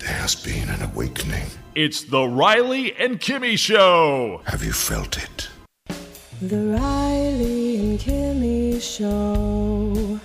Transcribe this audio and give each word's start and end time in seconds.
There 0.00 0.14
has 0.14 0.34
been 0.34 0.70
an 0.70 0.80
awakening. 0.80 1.44
It's 1.74 2.04
the 2.04 2.24
Riley 2.26 2.96
and 2.96 3.20
Kimmy 3.20 3.58
Show. 3.58 4.40
Have 4.46 4.64
you 4.64 4.72
felt 4.72 5.18
it? 5.18 5.50
The 6.40 6.78
Riley 6.80 7.76
and 7.76 8.00
Kimmy 8.00 8.80
Show. 8.80 10.18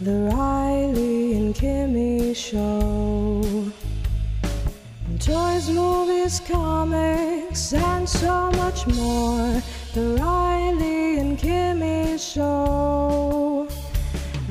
The 0.00 0.32
Riley 0.34 1.34
and 1.36 1.54
Kimmy 1.54 2.34
Show. 2.34 3.70
Toys, 5.20 5.70
movies, 5.70 6.40
comics, 6.40 7.72
and 7.72 8.08
so 8.08 8.50
much 8.50 8.84
more. 8.88 9.62
The 9.94 10.16
Riley 10.18 11.20
and 11.20 11.38
Kimmy 11.38 12.18
Show. 12.18 13.68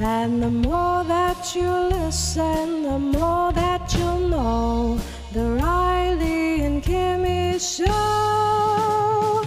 And 0.02 0.42
the 0.42 0.50
more 0.50 1.04
that 1.04 1.54
you 1.54 1.70
listen, 1.70 2.84
the 2.84 2.98
more 2.98 3.52
that 3.52 3.94
you'll 3.94 4.30
know. 4.30 4.98
The 5.34 5.44
Riley 5.44 6.62
and 6.62 6.82
Kimmy 6.82 7.60
Show. 7.60 9.44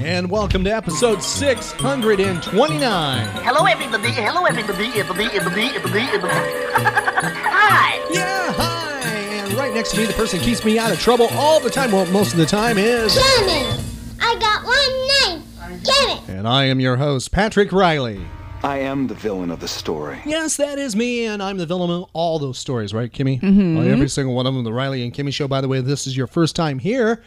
And 0.00 0.28
welcome 0.28 0.64
to 0.64 0.70
episode 0.70 1.22
629. 1.22 3.26
Hello, 3.44 3.64
everybody. 3.64 4.10
Hello, 4.10 4.44
everybody. 4.44 4.86
Everybody, 4.98 5.26
everybody, 5.38 5.66
everybody, 5.66 6.04
everybody. 6.06 6.34
Hi. 6.74 8.08
Yeah, 8.10 8.52
hi. 8.54 9.02
And 9.04 9.52
right 9.52 9.72
next 9.72 9.92
to 9.92 9.98
me, 9.98 10.06
the 10.06 10.14
person 10.14 10.40
keeps 10.40 10.64
me 10.64 10.80
out 10.80 10.90
of 10.90 10.98
trouble 10.98 11.28
all 11.34 11.60
the 11.60 11.70
time, 11.70 11.92
well, 11.92 12.06
most 12.06 12.32
of 12.32 12.38
the 12.38 12.46
time, 12.46 12.76
is. 12.76 13.16
Kimmy, 13.16 13.84
I 14.20 14.34
got 14.40 14.64
one 14.64 15.38
name. 15.38 15.44
Kimmy. 15.84 16.28
And 16.28 16.48
I 16.48 16.64
am 16.64 16.80
your 16.80 16.96
host, 16.96 17.30
Patrick 17.30 17.70
Riley. 17.70 18.20
I 18.64 18.78
am 18.78 19.06
the 19.06 19.14
villain 19.14 19.50
of 19.50 19.60
the 19.60 19.68
story. 19.68 20.18
Yes, 20.26 20.56
that 20.56 20.78
is 20.78 20.96
me, 20.96 21.26
and 21.26 21.40
I'm 21.42 21.58
the 21.58 21.66
villain 21.66 21.90
of 21.90 22.10
all 22.12 22.38
those 22.40 22.58
stories, 22.58 22.92
right, 22.92 23.12
Kimmy? 23.12 23.40
Mhm. 23.40 23.86
every 23.88 24.08
single 24.08 24.34
one 24.34 24.46
of 24.46 24.54
them, 24.54 24.64
the 24.64 24.72
Riley 24.72 25.04
and 25.04 25.14
Kimmy 25.14 25.32
Show. 25.32 25.46
By 25.46 25.60
the 25.60 25.68
way, 25.68 25.80
this 25.80 26.06
is 26.08 26.16
your 26.16 26.26
first 26.26 26.56
time 26.56 26.80
here. 26.80 27.22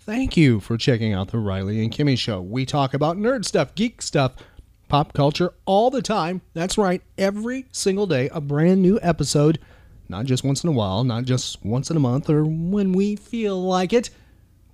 Thank 0.00 0.36
you 0.36 0.60
for 0.60 0.76
checking 0.76 1.14
out 1.14 1.28
the 1.28 1.38
Riley 1.38 1.82
and 1.82 1.90
Kimmy 1.90 2.18
Show. 2.18 2.42
We 2.42 2.66
talk 2.66 2.92
about 2.92 3.16
nerd 3.16 3.46
stuff, 3.46 3.74
geek 3.74 4.02
stuff, 4.02 4.32
pop 4.88 5.14
culture 5.14 5.52
all 5.64 5.90
the 5.90 6.02
time. 6.02 6.42
That's 6.52 6.76
right, 6.76 7.00
every 7.16 7.64
single 7.72 8.06
day, 8.06 8.28
a 8.32 8.42
brand 8.42 8.82
new 8.82 8.98
episode. 9.02 9.58
Not 10.10 10.26
just 10.26 10.44
once 10.44 10.62
in 10.62 10.68
a 10.68 10.72
while, 10.72 11.02
not 11.02 11.24
just 11.24 11.64
once 11.64 11.90
in 11.90 11.96
a 11.96 12.00
month 12.00 12.28
or 12.28 12.44
when 12.44 12.92
we 12.92 13.16
feel 13.16 13.60
like 13.60 13.94
it. 13.94 14.10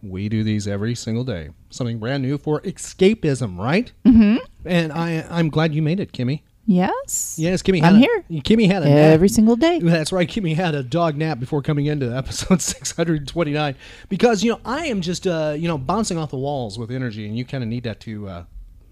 We 0.03 0.29
do 0.29 0.43
these 0.45 0.67
every 0.67 0.95
single 0.95 1.25
day. 1.25 1.51
Something 1.71 1.99
brand 1.99 2.23
new 2.23 2.39
for 2.39 2.61
escapism, 2.63 3.59
right? 3.59 3.93
Mm-hmm. 4.05 4.37
And 4.65 4.93
I, 4.93 5.27
I'm 5.31 5.49
glad 5.51 5.75
you 5.75 5.83
made 5.83 6.01
it, 6.01 6.13
Kimmy. 6.13 6.43
Yes. 6.67 7.37
Yes, 7.39 7.63
Kimmy. 7.63 7.83
I'm 7.83 7.95
had 7.95 7.97
here. 7.97 8.25
Kimmy 8.43 8.67
had 8.67 8.83
a 8.83 8.87
Every 8.87 9.27
nap. 9.27 9.35
single 9.35 9.57
day. 9.57 9.81
That's 9.81 10.13
right. 10.13 10.29
Kimmy 10.29 10.55
had 10.55 10.75
a 10.75 10.83
dog 10.83 11.17
nap 11.17 11.41
before 11.41 11.63
coming 11.63 11.87
into 11.87 12.15
episode 12.17 12.61
629 12.63 13.75
because 14.09 14.45
you 14.45 14.53
know 14.53 14.61
I 14.65 14.87
am 14.87 15.01
just 15.01 15.27
uh, 15.27 15.55
you 15.59 15.67
know 15.67 15.79
bouncing 15.79 16.17
off 16.17 16.31
the 16.31 16.39
walls 16.39 16.79
with 16.79 16.91
energy, 16.93 17.27
and 17.27 17.37
you 17.37 17.45
kind 17.45 17.65
of 17.65 17.69
need 17.69 17.83
that 17.85 17.99
to 18.01 18.29
uh, 18.29 18.45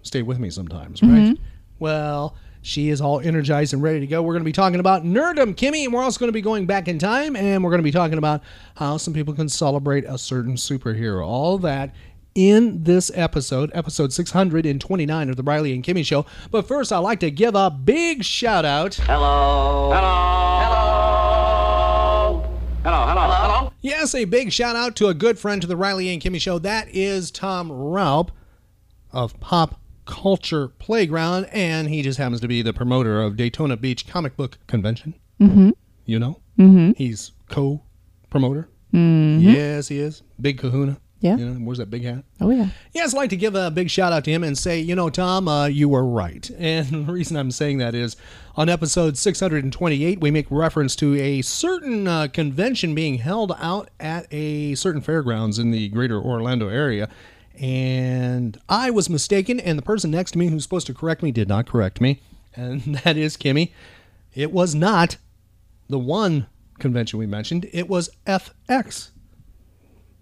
stay 0.03 0.23
with 0.23 0.39
me 0.39 0.51
sometimes, 0.51 1.03
right? 1.03 1.11
Mhm. 1.35 1.39
Well, 1.79 2.35
she 2.63 2.91
is 2.91 3.01
all 3.01 3.21
energized 3.21 3.73
and 3.73 3.83
ready 3.83 4.01
to 4.01 4.07
go. 4.07 4.23
We're 4.23 4.35
going 4.35 4.43
to 4.43 4.49
be 4.49 4.53
talking 4.53 4.81
about 4.81 5.05
nerdom, 5.05 5.55
Kimmy, 5.55 5.85
and 5.85 5.93
we're 5.93 6.03
also 6.03 6.19
going 6.19 6.29
to 6.29 6.33
be 6.33 6.41
going 6.41 6.67
back 6.67 6.89
in 6.89 6.99
time, 6.99 7.37
and 7.37 7.63
we're 7.63 7.71
going 7.71 7.81
to 7.81 7.85
be 7.85 7.93
talking 7.93 8.19
about 8.19 8.43
how 8.77 8.97
some 8.97 9.15
people 9.15 9.35
can 9.35 9.49
celebrate 9.49 10.05
a 10.05 10.19
certain 10.19 10.55
superhero. 10.55 11.27
All 11.27 11.59
that 11.59 11.95
in 12.35 12.85
this 12.85 13.11
episode, 13.15 13.71
episode 13.75 14.13
629 14.13 15.31
of 15.31 15.37
the 15.37 15.43
Riley 15.43 15.73
and 15.73 15.83
Kimmy 15.83 16.05
Show. 16.05 16.27
But 16.51 16.69
first, 16.69 16.93
I'd 16.93 16.99
like 16.99 17.21
to 17.21 17.31
give 17.31 17.55
a 17.55 17.71
big 17.71 18.25
shout 18.25 18.65
out. 18.65 18.95
Hello. 18.95 19.93
Hello. 19.93 20.61
Hello. 20.63 22.43
Hello. 22.85 23.07
Hello. 23.07 23.33
Hello. 23.33 23.73
Yes, 23.81 24.15
a 24.15 24.25
big 24.25 24.53
shout 24.53 24.77
out 24.77 24.97
to 24.97 25.09
a 25.09 25.15
good 25.15 25.39
friend 25.39 25.61
to 25.63 25.69
the 25.69 25.77
Riley 25.77 26.13
and 26.13 26.23
Kimmy 26.23 26.41
Show. 26.41 26.59
That 26.59 26.89
is 26.91 27.31
Tom 27.31 27.71
Raupp 27.71 28.31
of 29.13 29.39
Pop 29.41 29.81
Culture 30.09 30.69
Playground, 30.69 31.45
and 31.53 31.87
he 31.89 32.01
just 32.03 32.19
happens 32.19 32.41
to 32.41 32.49
be 32.49 32.63
the 32.63 32.73
promoter 32.73 33.21
of 33.23 33.37
Daytona 33.37 33.77
Beach 33.77 34.07
Comic 34.09 34.37
Book 34.37 34.59
Convention. 34.67 35.15
Mm-hmm. 35.39 35.71
You 36.07 36.19
know? 36.19 36.41
Mhm. 36.59 36.97
He's 36.97 37.33
co 37.51 37.83
promoter. 38.31 38.69
Mhm. 38.93 39.43
Yes, 39.43 39.89
he 39.89 39.99
is. 39.99 40.23
Big 40.41 40.59
kahuna. 40.59 40.99
Yeah. 41.21 41.37
You 41.37 41.47
know, 41.47 41.53
where's 41.67 41.79
that 41.79 41.91
big 41.91 42.05
hat? 42.05 42.25
Oh, 42.41 42.49
yeah. 42.51 42.69
Yes, 42.95 43.13
I'd 43.13 43.17
like 43.17 43.31
to 43.31 43.37
give 43.37 43.55
a 43.57 43.71
big 43.73 43.91
shout 43.91 44.13
out 44.13 44.25
to 44.25 44.31
him 44.31 44.45
and 44.45 44.57
say, 44.57 44.79
you 44.79 44.95
know, 44.95 45.11
Tom, 45.11 45.49
uh, 45.49 45.67
you 45.67 45.89
were 45.89 46.05
right. 46.07 46.49
And 46.59 46.87
the 47.07 47.13
reason 47.13 47.37
I'm 47.37 47.51
saying 47.51 47.79
that 47.79 47.95
is 47.95 48.17
on 48.57 48.69
episode 48.69 49.19
628, 49.19 50.21
we 50.21 50.31
make 50.31 50.47
reference 50.49 50.95
to 50.97 51.17
a 51.17 51.43
certain 51.43 52.07
uh, 52.09 52.29
convention 52.33 52.95
being 52.95 53.19
held 53.19 53.53
out 53.59 53.91
at 54.01 54.27
a 54.33 54.75
certain 54.77 55.01
fairgrounds 55.03 55.59
in 55.59 55.71
the 55.73 55.89
greater 55.89 56.21
Orlando 56.21 56.69
area. 56.69 57.09
And 57.61 58.59
I 58.69 58.91
was 58.91 59.11
mistaken, 59.11 59.59
and 59.59 59.79
the 59.79 59.83
person 59.83 60.11
next 60.11 60.33
to 60.33 60.39
me 60.39 60.49
who's 60.49 60.63
supposed 60.63 60.87
to 60.87 60.95
correct 60.95 61.23
me 61.23 61.33
did 61.33 61.49
not 61.49 61.67
correct 61.67 62.01
me. 62.01 62.21
And 62.55 62.83
that 63.05 63.17
is 63.17 63.37
Kimmy. 63.37 63.73
It 64.35 64.53
was 64.53 64.75
not 64.75 65.17
the 65.89 65.99
one 65.99 66.47
convention 66.79 67.19
we 67.19 67.27
mentioned, 67.27 67.69
it 67.73 67.89
was 67.89 68.11
FX 68.27 69.11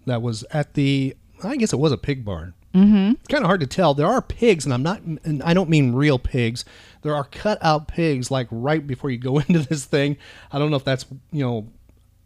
that 0.06 0.22
was 0.22 0.44
at 0.52 0.74
the 0.74 1.14
I 1.44 1.56
guess 1.56 1.72
it 1.72 1.78
was 1.78 1.92
a 1.92 1.98
pig 1.98 2.24
barn. 2.24 2.54
Mm-hmm. 2.74 3.12
It's 3.12 3.28
kind 3.28 3.42
of 3.42 3.46
hard 3.46 3.60
to 3.60 3.66
tell. 3.66 3.94
There 3.94 4.06
are 4.06 4.20
pigs, 4.20 4.64
and 4.64 4.74
I'm 4.74 4.82
not, 4.82 5.00
and 5.02 5.42
I 5.42 5.54
don't 5.54 5.70
mean 5.70 5.94
real 5.94 6.18
pigs. 6.18 6.64
There 7.02 7.14
are 7.14 7.24
cut 7.24 7.58
out 7.62 7.88
pigs, 7.88 8.30
like 8.30 8.48
right 8.50 8.86
before 8.86 9.10
you 9.10 9.18
go 9.18 9.38
into 9.48 9.60
this 9.60 9.84
thing. 9.84 10.16
I 10.52 10.58
don't 10.58 10.70
know 10.70 10.76
if 10.76 10.84
that's, 10.84 11.06
you 11.32 11.44
know, 11.44 11.68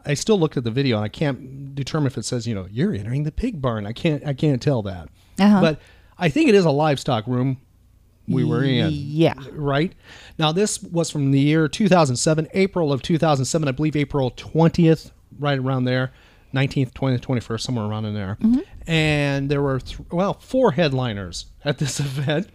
I 0.05 0.15
still 0.15 0.39
looked 0.39 0.57
at 0.57 0.65
the 0.65 0.71
video 0.71 0.97
and 0.97 1.05
I 1.05 1.09
can't 1.09 1.75
determine 1.75 2.07
if 2.09 2.19
it 2.19 2.25
says, 2.25 2.47
you 2.47 2.55
know, 2.55 2.67
you're 2.71 2.95
entering 2.95 3.25
the 3.25 3.33
pig 3.33 3.61
barn. 3.61 3.87
I 3.87 3.93
can't, 3.93 4.25
I 4.27 4.33
can't 4.33 4.61
tell 4.61 4.83
that. 4.83 5.09
Uh-huh. 5.39 5.61
But 5.61 5.81
I 6.19 6.29
think 6.29 6.49
it 6.49 6.55
is 6.55 6.65
a 6.65 6.71
livestock 6.71 7.27
room 7.27 7.59
we 8.29 8.45
were 8.45 8.63
in. 8.63 8.91
Yeah. 8.93 9.35
Right? 9.53 9.93
Now, 10.39 10.53
this 10.53 10.83
was 10.83 11.11
from 11.11 11.33
the 11.33 11.41
year 11.41 11.69
2007, 11.69 12.49
April 12.55 12.93
of 12.93 13.03
2007, 13.03 13.69
I 13.69 13.73
believe 13.73 13.97
April 13.97 14.31
20th, 14.33 15.11
right 15.39 15.59
around 15.59 15.85
there. 15.85 16.13
19th, 16.55 16.93
20th, 16.93 17.21
21st, 17.21 17.61
somewhere 17.61 17.85
around 17.85 18.07
in 18.07 18.15
there. 18.15 18.37
And 18.87 19.49
there 19.49 19.63
were, 19.63 19.79
th- 19.79 20.01
well, 20.11 20.35
four 20.35 20.73
headliners 20.73 21.47
at 21.65 21.79
this 21.79 22.01
event. 22.01 22.49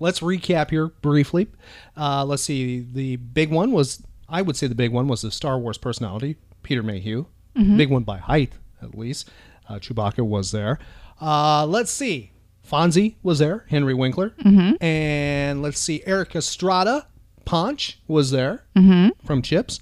Let's 0.00 0.20
recap 0.20 0.70
here 0.70 0.88
briefly. 0.88 1.48
Uh, 1.96 2.24
let's 2.24 2.42
see. 2.42 2.80
The 2.80 3.16
big 3.16 3.50
one 3.50 3.72
was, 3.72 4.02
I 4.28 4.42
would 4.42 4.56
say 4.56 4.66
the 4.66 4.74
big 4.74 4.92
one 4.92 5.08
was 5.08 5.22
the 5.22 5.30
Star 5.30 5.58
Wars 5.58 5.78
personality, 5.78 6.36
Peter 6.62 6.82
Mayhew. 6.82 7.26
Mhm. 7.56 7.76
Big 7.76 7.90
one 7.90 8.02
by 8.04 8.18
height, 8.18 8.52
at 8.82 8.96
least. 8.96 9.30
Uh, 9.68 9.74
Chewbacca 9.78 10.24
was 10.26 10.50
there. 10.52 10.78
Uh, 11.20 11.66
let's 11.66 11.90
see. 11.90 12.30
Fonzie 12.68 13.14
was 13.22 13.38
there, 13.38 13.64
Henry 13.68 13.94
Winkler. 13.94 14.30
Mhm. 14.44 14.82
And 14.82 15.62
let's 15.62 15.78
see. 15.78 16.02
Erik 16.06 16.36
Estrada, 16.36 17.06
Ponch, 17.44 17.98
was 18.06 18.30
there 18.30 18.64
Mhm. 18.76 19.10
from 19.24 19.42
Chips. 19.42 19.80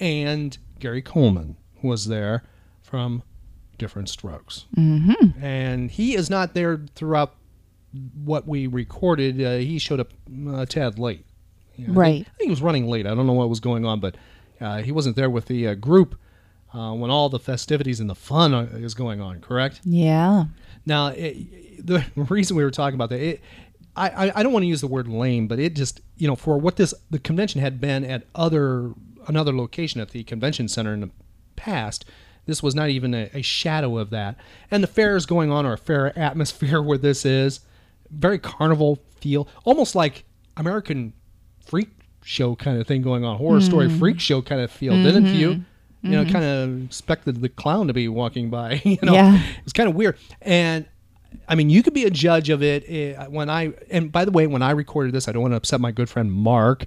And 0.00 0.56
Gary 0.80 1.02
Coleman 1.02 1.56
was 1.82 2.06
there 2.06 2.42
from 2.82 3.22
Different 3.78 4.08
Strokes. 4.08 4.66
Mm-hmm. 4.76 5.44
And 5.44 5.90
he 5.90 6.14
is 6.14 6.30
not 6.30 6.54
there 6.54 6.80
throughout 6.94 7.34
what 8.24 8.48
we 8.48 8.66
recorded. 8.66 9.40
Uh, 9.42 9.56
he 9.58 9.78
showed 9.78 10.00
up 10.00 10.12
a 10.54 10.64
tad 10.66 10.98
late. 10.98 11.26
Yeah, 11.76 11.84
I 11.84 11.86
think- 11.86 11.98
Right. 11.98 12.20
I 12.20 12.36
think 12.38 12.42
he 12.44 12.50
was 12.50 12.62
running 12.62 12.86
late. 12.86 13.06
I 13.06 13.14
don't 13.14 13.26
know 13.26 13.32
what 13.34 13.48
was 13.50 13.60
going 13.60 13.84
on, 13.84 14.00
but 14.00 14.14
uh, 14.14 14.18
he 14.82 14.92
wasn't 14.92 15.16
there 15.16 15.30
with 15.30 15.46
the 15.46 15.68
uh, 15.68 15.74
group 15.74 16.18
uh, 16.74 16.92
when 16.92 17.10
all 17.10 17.28
the 17.28 17.38
festivities 17.38 18.00
and 18.00 18.08
the 18.08 18.14
fun 18.14 18.54
uh, 18.54 18.68
is 18.72 18.94
going 18.94 19.20
on, 19.20 19.40
correct? 19.40 19.80
Yeah. 19.84 20.44
Now, 20.86 21.08
it, 21.08 21.86
the 21.86 22.04
reason 22.16 22.56
we 22.56 22.64
were 22.64 22.70
talking 22.70 22.94
about 22.94 23.10
that, 23.10 23.20
it, 23.20 23.40
I, 23.94 24.08
I, 24.08 24.32
I 24.36 24.42
don't 24.42 24.52
want 24.52 24.62
to 24.62 24.68
use 24.68 24.80
the 24.80 24.86
word 24.86 25.08
lame, 25.08 25.48
but 25.48 25.58
it 25.58 25.74
just, 25.74 26.00
you 26.16 26.26
know, 26.26 26.36
for 26.36 26.56
what 26.58 26.76
this, 26.76 26.94
the 27.10 27.18
convention 27.18 27.60
had 27.60 27.80
been 27.80 28.04
at 28.04 28.24
other, 28.34 28.92
another 29.26 29.54
location 29.54 30.00
at 30.00 30.10
the 30.10 30.24
convention 30.24 30.68
center 30.68 30.94
in 30.94 31.00
the 31.00 31.10
past, 31.56 32.04
this 32.46 32.62
was 32.62 32.74
not 32.74 32.88
even 32.88 33.14
a, 33.14 33.30
a 33.34 33.42
shadow 33.42 33.98
of 33.98 34.10
that. 34.10 34.36
And 34.70 34.82
the 34.82 34.88
fair 34.88 35.16
is 35.16 35.26
going 35.26 35.50
on, 35.50 35.66
or 35.66 35.74
a 35.74 35.78
fair 35.78 36.18
atmosphere 36.18 36.80
where 36.82 36.98
this 36.98 37.26
is, 37.26 37.60
very 38.10 38.38
carnival 38.38 38.98
feel, 39.20 39.46
almost 39.64 39.94
like 39.94 40.24
American 40.56 41.12
Freak 41.64 41.90
show 42.24 42.54
kind 42.56 42.80
of 42.80 42.86
thing 42.86 43.02
going 43.02 43.24
on, 43.24 43.36
horror 43.36 43.60
story 43.60 43.88
Mm. 43.88 43.98
freak 43.98 44.20
show 44.20 44.40
kind 44.42 44.60
of 44.60 44.70
feel, 44.70 44.94
didn't 45.02 45.26
Mhm. 45.26 45.34
you? 45.38 45.64
You 46.02 46.10
know, 46.10 46.24
Mhm. 46.24 46.32
kind 46.32 46.44
of 46.44 46.84
expected 46.84 47.40
the 47.42 47.48
clown 47.48 47.86
to 47.88 47.92
be 47.92 48.08
walking 48.08 48.50
by. 48.50 48.80
You 48.84 48.98
know, 49.02 49.12
Yeah. 49.14 49.40
it's 49.64 49.72
kind 49.72 49.88
of 49.88 49.94
weird. 49.94 50.16
And 50.40 50.84
I 51.48 51.54
mean, 51.54 51.70
you 51.70 51.82
could 51.82 51.94
be 51.94 52.04
a 52.04 52.10
judge 52.10 52.50
of 52.50 52.62
it 52.62 52.84
eh, 52.88 53.14
when 53.28 53.48
I. 53.48 53.72
And 53.90 54.12
by 54.12 54.24
the 54.24 54.30
way, 54.30 54.46
when 54.46 54.62
I 54.62 54.70
recorded 54.72 55.14
this, 55.14 55.28
I 55.28 55.32
don't 55.32 55.42
want 55.42 55.52
to 55.52 55.56
upset 55.56 55.80
my 55.80 55.90
good 55.90 56.08
friend 56.08 56.30
Mark, 56.30 56.84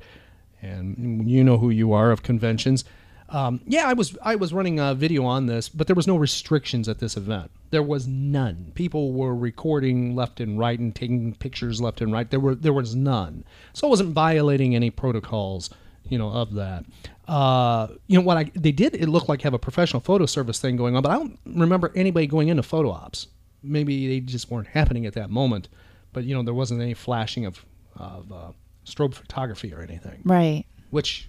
and 0.61 1.29
you 1.29 1.43
know 1.43 1.57
who 1.57 1.69
you 1.69 1.93
are 1.93 2.11
of 2.11 2.23
conventions. 2.23 2.83
Um, 3.29 3.61
yeah, 3.65 3.87
I 3.87 3.93
was 3.93 4.15
I 4.21 4.35
was 4.35 4.53
running 4.53 4.79
a 4.79 4.93
video 4.93 5.25
on 5.25 5.47
this, 5.47 5.67
but 5.67 5.87
there 5.87 5.95
was 5.95 6.05
no 6.07 6.15
restrictions 6.15 6.87
at 6.87 6.99
this 6.99 7.17
event. 7.17 7.49
There 7.71 7.81
was 7.83 8.07
none. 8.07 8.71
People 8.75 9.13
were 9.13 9.35
recording 9.35 10.15
left 10.15 10.39
and 10.39 10.59
right 10.59 10.77
and 10.79 10.95
taking 10.95 11.33
pictures 11.33 11.81
left 11.81 12.01
and 12.01 12.11
right. 12.13 12.29
There 12.29 12.39
were 12.39 12.53
there 12.55 12.73
was 12.73 12.95
none. 12.95 13.43
So 13.73 13.87
I 13.87 13.89
wasn't 13.89 14.09
violating 14.13 14.75
any 14.75 14.91
protocols, 14.91 15.71
you 16.07 16.17
know, 16.19 16.29
of 16.29 16.53
that. 16.53 16.85
Uh, 17.27 17.87
you 18.05 18.17
know 18.19 18.23
what 18.23 18.37
I 18.37 18.51
they 18.53 18.71
did 18.71 18.93
it 18.93 19.09
looked 19.09 19.27
like 19.27 19.41
have 19.41 19.55
a 19.55 19.59
professional 19.59 20.01
photo 20.01 20.27
service 20.27 20.59
thing 20.59 20.75
going 20.75 20.95
on, 20.95 21.01
but 21.01 21.11
I 21.11 21.15
don't 21.15 21.39
remember 21.45 21.91
anybody 21.95 22.27
going 22.27 22.49
into 22.49 22.61
photo 22.63 22.91
ops. 22.91 23.27
Maybe 23.63 24.07
they 24.07 24.19
just 24.19 24.51
weren't 24.51 24.67
happening 24.67 25.07
at 25.07 25.13
that 25.13 25.31
moment. 25.31 25.67
But 26.13 26.25
you 26.25 26.35
know, 26.35 26.43
there 26.43 26.53
wasn't 26.53 26.81
any 26.81 26.93
flashing 26.93 27.45
of 27.47 27.65
of 27.95 28.31
uh, 28.31 28.51
strobe 28.85 29.15
photography 29.15 29.73
or 29.73 29.81
anything 29.81 30.21
Right. 30.23 30.65
which 30.91 31.27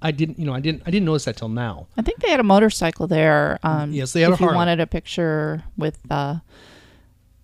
I 0.00 0.10
didn't, 0.12 0.38
you 0.38 0.44
know, 0.46 0.54
I 0.54 0.60
didn't, 0.60 0.82
I 0.86 0.90
didn't 0.90 1.06
notice 1.06 1.24
that 1.24 1.36
till 1.36 1.48
now. 1.48 1.86
I 1.96 2.02
think 2.02 2.20
they 2.20 2.30
had 2.30 2.40
a 2.40 2.44
motorcycle 2.44 3.06
there. 3.06 3.58
Um, 3.62 3.92
Yes, 3.92 4.12
they 4.12 4.20
had 4.20 4.30
a 4.30 4.34
If 4.34 4.40
you 4.40 4.46
wanted 4.46 4.78
a 4.80 4.86
picture 4.86 5.64
with 5.76 5.98
uh, 6.10 6.36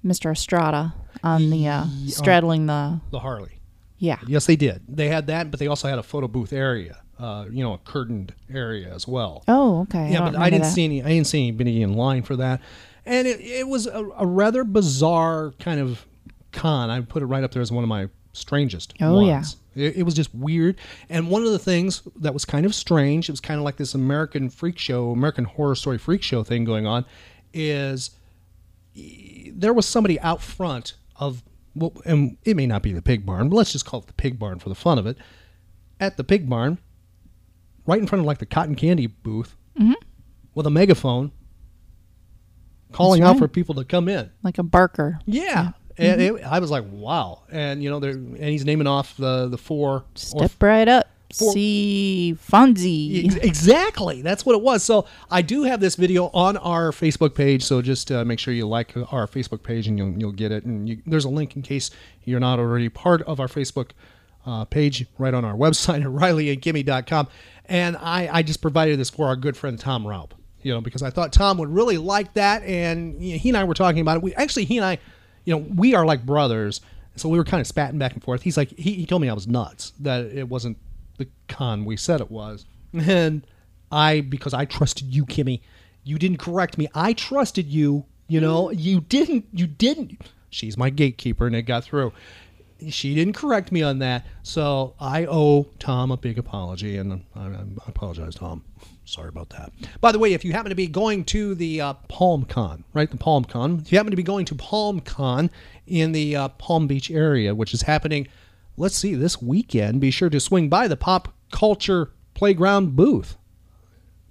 Mr. 0.05 0.31
Estrada 0.33 0.95
on 1.23 1.51
the 1.51 1.67
uh, 1.69 1.85
straddling 2.07 2.67
the 2.67 3.01
The 3.11 3.19
Harley. 3.21 3.61
yeah. 3.99 4.19
Yes, 4.27 4.47
they 4.47 4.57
did. 4.57 4.83
They 4.89 5.09
had 5.09 5.27
that, 5.29 5.51
but 5.51 5.59
they 5.61 5.67
also 5.67 5.89
had 5.89 5.99
a 5.99 6.03
photo 6.03 6.29
booth 6.29 6.53
area, 6.53 6.99
uh, 7.19 7.47
you 7.51 7.63
know, 7.65 7.73
a 7.73 7.79
curtained 7.79 8.35
area 8.53 8.95
as 8.95 9.09
well. 9.09 9.43
Oh, 9.49 9.81
okay. 9.83 10.11
yeah, 10.13 10.19
don't 10.19 10.33
but 10.33 10.39
I 10.41 10.45
remember 10.47 10.51
didn't 10.51 10.63
that. 10.65 10.73
see 10.73 10.85
any. 10.85 11.03
I 11.03 11.09
didn't 11.09 11.27
see 11.27 11.49
anybody 11.49 11.83
in 11.83 11.95
line 11.95 12.23
for 12.23 12.37
that, 12.37 12.61
and 13.07 13.27
it, 13.27 13.41
it 13.41 13.67
was 13.67 13.87
a, 13.87 14.05
a 14.17 14.27
rather 14.27 14.63
bizarre 14.65 15.53
kind 15.59 15.81
of 15.81 16.05
con. 16.53 16.91
I 16.91 17.01
put 17.01 17.23
it 17.23 17.27
right 17.27 17.43
up 17.43 17.53
there 17.53 17.63
as 17.63 17.73
one 17.73 17.83
of 17.85 17.89
my 17.89 18.09
strangest. 18.33 18.95
Oh, 19.01 19.21
yeah. 19.25 19.35
ones. 19.37 19.57
It, 19.75 19.97
it 19.97 20.03
was 20.05 20.15
just 20.15 20.35
weird, 20.35 20.77
and 21.09 21.29
one 21.31 21.43
of 21.43 21.51
the 21.51 21.59
things 21.59 22.03
that 22.17 22.33
was 22.35 22.45
kind 22.45 22.65
of 22.67 22.75
strange. 22.75 23.29
It 23.29 23.33
was 23.33 23.41
kind 23.41 23.59
of 23.59 23.65
like 23.65 23.77
this 23.77 23.95
American 23.95 24.51
freak 24.51 24.79
show, 24.79 25.11
American 25.11 25.45
Horror 25.45 25.75
Story 25.75 25.99
freak 25.99 26.23
show 26.23 26.43
thing 26.45 26.65
going 26.65 26.87
on. 26.87 27.05
Is 27.53 28.11
there 29.53 29.73
was 29.73 29.87
somebody 29.87 30.19
out 30.21 30.41
front 30.43 30.95
of 31.17 31.43
well, 31.75 31.93
and 32.05 32.37
it 32.45 32.57
may 32.57 32.67
not 32.67 32.83
be 32.83 32.93
the 32.93 33.03
pig 33.03 33.27
barn, 33.27 33.49
but 33.49 33.57
let's 33.57 33.73
just 33.73 33.85
call 33.85 34.01
it 34.01 34.07
the 34.07 34.13
pig 34.13 34.39
barn 34.39 34.59
for 34.61 34.69
the 34.69 34.75
fun 34.77 34.99
of 34.99 35.07
it. 35.07 35.17
At 35.99 36.17
the 36.17 36.25
pig 36.25 36.49
barn, 36.49 36.79
right 37.87 37.99
in 38.01 38.07
front 38.07 38.21
of 38.21 38.27
like 38.27 38.39
the 38.39 38.47
cotton 38.47 38.75
candy 38.77 39.07
booth, 39.09 39.57
Mhm. 39.79 39.95
with 40.55 40.67
a 40.67 40.71
megaphone, 40.71 41.33
calling 42.93 43.23
That's 43.23 43.35
out 43.35 43.39
for 43.39 43.49
people 43.49 43.75
to 43.77 43.85
come 43.85 44.09
in. 44.09 44.31
like 44.43 44.59
a 44.59 44.63
barker. 44.63 45.19
Yeah, 45.27 45.73
and 45.99 46.21
it, 46.21 46.43
I 46.45 46.59
was 46.59 46.71
like, 46.71 46.85
wow. 46.91 47.43
And 47.51 47.83
you 47.83 47.91
know, 47.91 48.01
there 48.01 48.11
and 48.13 48.37
he's 48.39 48.65
naming 48.65 48.87
off 48.87 49.17
the 49.17 49.49
the 49.49 49.59
four 49.59 50.05
Step 50.15 50.63
right 50.63 50.89
up. 50.89 51.09
See 51.33 52.37
Fonzie. 52.49 53.25
Ex- 53.27 53.35
Exactly. 53.37 54.23
That's 54.23 54.47
what 54.47 54.55
it 54.55 54.63
was. 54.63 54.85
So 54.85 55.07
I 55.31 55.43
do 55.43 55.65
have 55.65 55.81
this 55.81 55.97
video 55.97 56.27
on 56.33 56.57
our 56.59 56.91
Facebook 56.93 57.35
page. 57.35 57.65
So 57.65 57.83
just 57.83 58.13
uh, 58.13 58.25
make 58.25 58.39
sure 58.39 58.55
you 58.55 58.69
like 58.69 58.97
our 59.13 59.27
Facebook 59.27 59.63
page 59.65 59.89
and 59.89 59.99
you'll, 59.99 60.13
you'll 60.17 60.33
get 60.33 60.53
it. 60.53 60.65
And 60.65 60.89
you, 60.89 61.03
there's 61.07 61.25
a 61.25 61.29
link 61.29 61.57
in 61.57 61.63
case 61.63 61.91
you're 62.23 62.39
not 62.39 62.61
already 62.61 62.89
part 62.89 63.23
of 63.23 63.41
our 63.41 63.49
Facebook 63.49 63.91
uh, 64.47 64.65
page 64.65 65.07
right 65.19 65.35
on 65.35 65.45
our 65.45 65.55
website 65.57 66.03
at 66.03 66.07
rileyandkimmy.com. 66.09 67.27
And 67.67 67.97
I, 67.97 68.29
I 68.33 68.43
just 68.43 68.61
provided 68.63 69.01
this 69.01 69.11
for 69.11 69.27
our 69.27 69.37
good 69.37 69.57
friend 69.57 69.77
Tom 69.79 70.05
Raupp, 70.05 70.31
you 70.63 70.73
know, 70.73 70.81
because 70.81 71.03
I 71.03 71.11
thought 71.11 71.33
Tom 71.33 71.59
would 71.59 71.71
really 71.71 71.99
like 71.99 72.35
that. 72.35 72.63
And 72.63 73.21
you 73.21 73.33
know, 73.33 73.39
he 73.39 73.49
and 73.49 73.59
I 73.59 73.65
were 73.65 73.75
talking 73.75 74.01
about 74.03 74.19
it. 74.19 74.23
We 74.23 74.35
actually, 74.35 74.67
he 74.67 74.77
and 74.77 74.85
I, 74.87 74.99
you 75.45 75.55
know, 75.55 75.59
we 75.59 75.95
are 75.95 76.05
like 76.05 76.25
brothers. 76.25 76.81
So 77.17 77.29
we 77.29 77.39
were 77.39 77.45
kind 77.45 77.61
of 77.61 77.67
spatting 77.67 77.99
back 77.99 78.13
and 78.13 78.23
forth. 78.23 78.43
He's 78.43 78.57
like, 78.57 78.71
he, 78.71 78.95
he 78.95 79.07
told 79.07 79.23
me 79.23 79.29
I 79.29 79.35
was 79.35 79.47
nuts, 79.47 79.93
that 80.01 80.27
it 80.27 80.49
wasn't 80.49 80.79
the 81.19 81.29
con 81.49 81.85
we 81.85 81.97
said 81.97 82.21
it 82.21 82.31
was. 82.31 82.67
And 82.93 83.47
I, 83.91 84.21
because 84.21 84.55
I 84.55 84.65
trusted 84.65 85.15
you, 85.15 85.25
Kimmy, 85.27 85.61
you 86.03 86.19
didn't 86.19 86.39
correct 86.39 86.79
me. 86.79 86.89
I 86.95 87.13
trusted 87.13 87.67
you, 87.67 88.05
you 88.29 88.41
know, 88.41 88.71
you 88.71 89.01
didn't, 89.01 89.47
you 89.53 89.67
didn't. 89.67 90.21
She's 90.51 90.77
my 90.77 90.91
gatekeeper 90.91 91.47
and 91.47 91.57
it 91.57 91.63
got 91.63 91.85
through. 91.85 92.13
She 92.91 93.15
didn't 93.15 93.35
correct 93.35 93.73
me 93.73 93.83
on 93.83 93.99
that. 93.99 94.27
So 94.43 94.95
I 95.01 95.27
owe 95.27 95.65
Tom 95.79 96.11
a 96.11 96.17
big 96.17 96.39
apology 96.39 96.97
and 96.97 97.25
I, 97.35 97.41
I 97.41 97.65
apologize, 97.87 98.35
Tom. 98.35 98.65
Sorry 99.05 99.29
about 99.29 99.51
that. 99.51 99.73
By 100.01 100.13
the 100.13 100.19
way, 100.19 100.33
if 100.33 100.45
you 100.45 100.53
happen 100.53 100.71
to 100.71 100.75
be 100.75 100.87
going 100.87 101.25
to 101.27 101.55
the 101.55 101.81
uh, 101.81 101.93
Palm 102.09 102.45
Con, 102.45 102.85
right? 102.95 103.11
The 103.11 103.19
Palm 103.19 103.45
Con, 103.45 103.81
if 103.81 103.93
you 103.93 103.99
happen 103.99 104.11
to 104.11 104.17
be 104.17 104.23
going 104.23 104.47
to 104.47 104.55
Palm 104.55 105.01
Con 105.01 105.51
in 105.87 106.13
the 106.13 106.35
uh, 106.37 106.49
Palm 106.49 106.87
Beach 106.87 107.11
area, 107.11 107.55
which 107.55 107.75
is 107.75 107.83
happening, 107.83 108.29
let's 108.77 108.97
see, 108.97 109.15
this 109.15 109.43
weekend, 109.43 110.01
be 110.01 110.11
sure 110.11 110.31
to 110.31 110.41
swing 110.41 110.69
by 110.69 110.89
the 110.89 110.97
Pop 110.97 111.35
Culture 111.51 112.13
Playground 112.33 112.97
booth. 112.97 113.37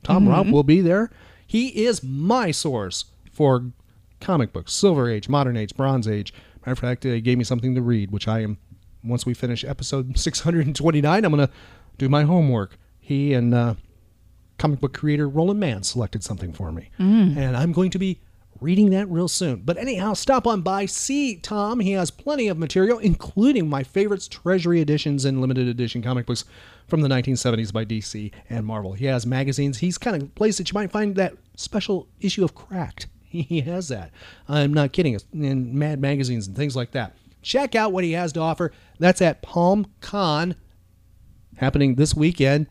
Tom 0.02 0.28
Raupp 0.28 0.52
will 0.52 0.64
be 0.64 0.82
there. 0.82 1.12
He 1.46 1.86
is 1.86 2.04
my 2.04 2.52
source 2.52 3.06
for 3.32 3.72
comic 4.20 4.52
books, 4.52 4.74
Silver 4.74 5.10
Age, 5.10 5.30
Modern 5.30 5.56
Age, 5.56 5.76
Bronze 5.76 6.08
Age. 6.08 6.34
Matter 6.66 6.72
of 6.72 6.80
fact, 6.80 7.04
he 7.04 7.22
gave 7.22 7.38
me 7.38 7.44
something 7.44 7.76
to 7.76 7.82
read, 7.82 8.12
which 8.12 8.28
I 8.28 8.40
am, 8.40 8.58
once 9.04 9.26
we 9.26 9.34
finish 9.34 9.64
episode 9.64 10.18
629, 10.18 11.26
I'm 11.26 11.32
going 11.32 11.48
to 11.48 11.54
do 11.98 12.10
my 12.10 12.24
homework. 12.24 12.78
He 13.00 13.34
and 13.34 13.54
uh, 13.54 13.76
comic 14.58 14.80
book 14.80 14.94
creator 14.94 15.28
Roland 15.28 15.60
Mann 15.60 15.84
selected 15.84 16.24
something 16.24 16.54
for 16.54 16.72
me. 16.72 16.90
Mm. 17.00 17.36
And 17.36 17.58
I'm 17.58 17.74
going 17.74 17.92
to 17.92 18.00
be 18.00 18.22
reading 18.62 18.92
that 18.92 19.10
real 19.10 19.28
soon. 19.28 19.58
But 19.58 19.78
anyhow, 19.78 20.14
stop 20.14 20.48
on 20.48 20.62
by, 20.62 20.86
see 20.86 21.36
Tom. 21.36 21.82
He 21.82 21.92
has 21.92 22.10
plenty 22.10 22.48
of 22.48 22.58
material, 22.58 22.98
including 22.98 23.70
my 23.70 23.84
favorites, 23.84 24.28
Treasury 24.28 24.80
editions 24.80 25.26
and 25.26 25.42
limited 25.42 25.68
edition 25.68 26.02
comic 26.02 26.26
books 26.26 26.46
from 26.88 27.02
the 27.02 27.10
1970s 27.10 27.74
by 27.74 27.84
DC 27.84 28.32
and 28.50 28.66
Marvel. 28.66 28.94
He 28.94 29.06
has 29.06 29.26
magazines. 29.26 29.80
He's 29.80 29.98
kind 29.98 30.16
of 30.16 30.24
a 30.24 30.32
place 30.32 30.58
that 30.58 30.72
you 30.72 30.74
might 30.76 30.92
find 30.92 31.16
that 31.18 31.36
special 31.56 32.08
issue 32.22 32.44
of 32.44 32.56
Cracked. 32.56 33.08
He 33.34 33.62
has 33.62 33.88
that. 33.88 34.12
I'm 34.48 34.74
not 34.74 34.94
kidding. 34.94 35.18
In 35.34 35.78
Mad 35.78 36.00
magazines 36.00 36.48
and 36.48 36.56
things 36.56 36.76
like 36.76 36.92
that. 36.92 37.16
Check 37.42 37.76
out 37.76 37.92
what 37.92 38.04
he 38.04 38.12
has 38.12 38.32
to 38.34 38.40
offer. 38.40 38.72
That's 39.00 39.22
at 39.22 39.42
Palm 39.42 39.88
Con 40.02 40.56
happening 41.58 41.96
this 41.96 42.14
weekend. 42.14 42.68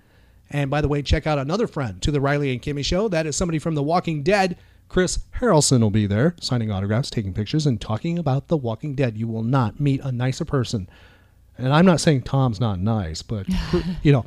And 0.50 0.70
by 0.70 0.80
the 0.80 0.88
way, 0.88 1.02
check 1.02 1.26
out 1.26 1.38
another 1.38 1.66
friend 1.66 2.00
to 2.02 2.10
the 2.10 2.20
Riley 2.20 2.52
and 2.52 2.62
Kimmy 2.62 2.84
show. 2.84 3.08
That 3.08 3.26
is 3.26 3.36
somebody 3.36 3.58
from 3.58 3.74
The 3.74 3.82
Walking 3.82 4.22
Dead. 4.22 4.56
Chris 4.88 5.20
Harrelson 5.40 5.80
will 5.80 5.90
be 5.90 6.06
there 6.06 6.36
signing 6.40 6.70
autographs, 6.70 7.10
taking 7.10 7.32
pictures, 7.32 7.66
and 7.66 7.80
talking 7.80 8.18
about 8.18 8.48
The 8.48 8.56
Walking 8.56 8.94
Dead. 8.94 9.16
You 9.16 9.26
will 9.26 9.42
not 9.42 9.80
meet 9.80 10.00
a 10.02 10.12
nicer 10.12 10.44
person. 10.44 10.88
And 11.58 11.72
I'm 11.72 11.86
not 11.86 12.00
saying 12.00 12.22
Tom's 12.22 12.60
not 12.60 12.78
nice, 12.78 13.22
but 13.22 13.46
you 14.02 14.12
know, 14.12 14.26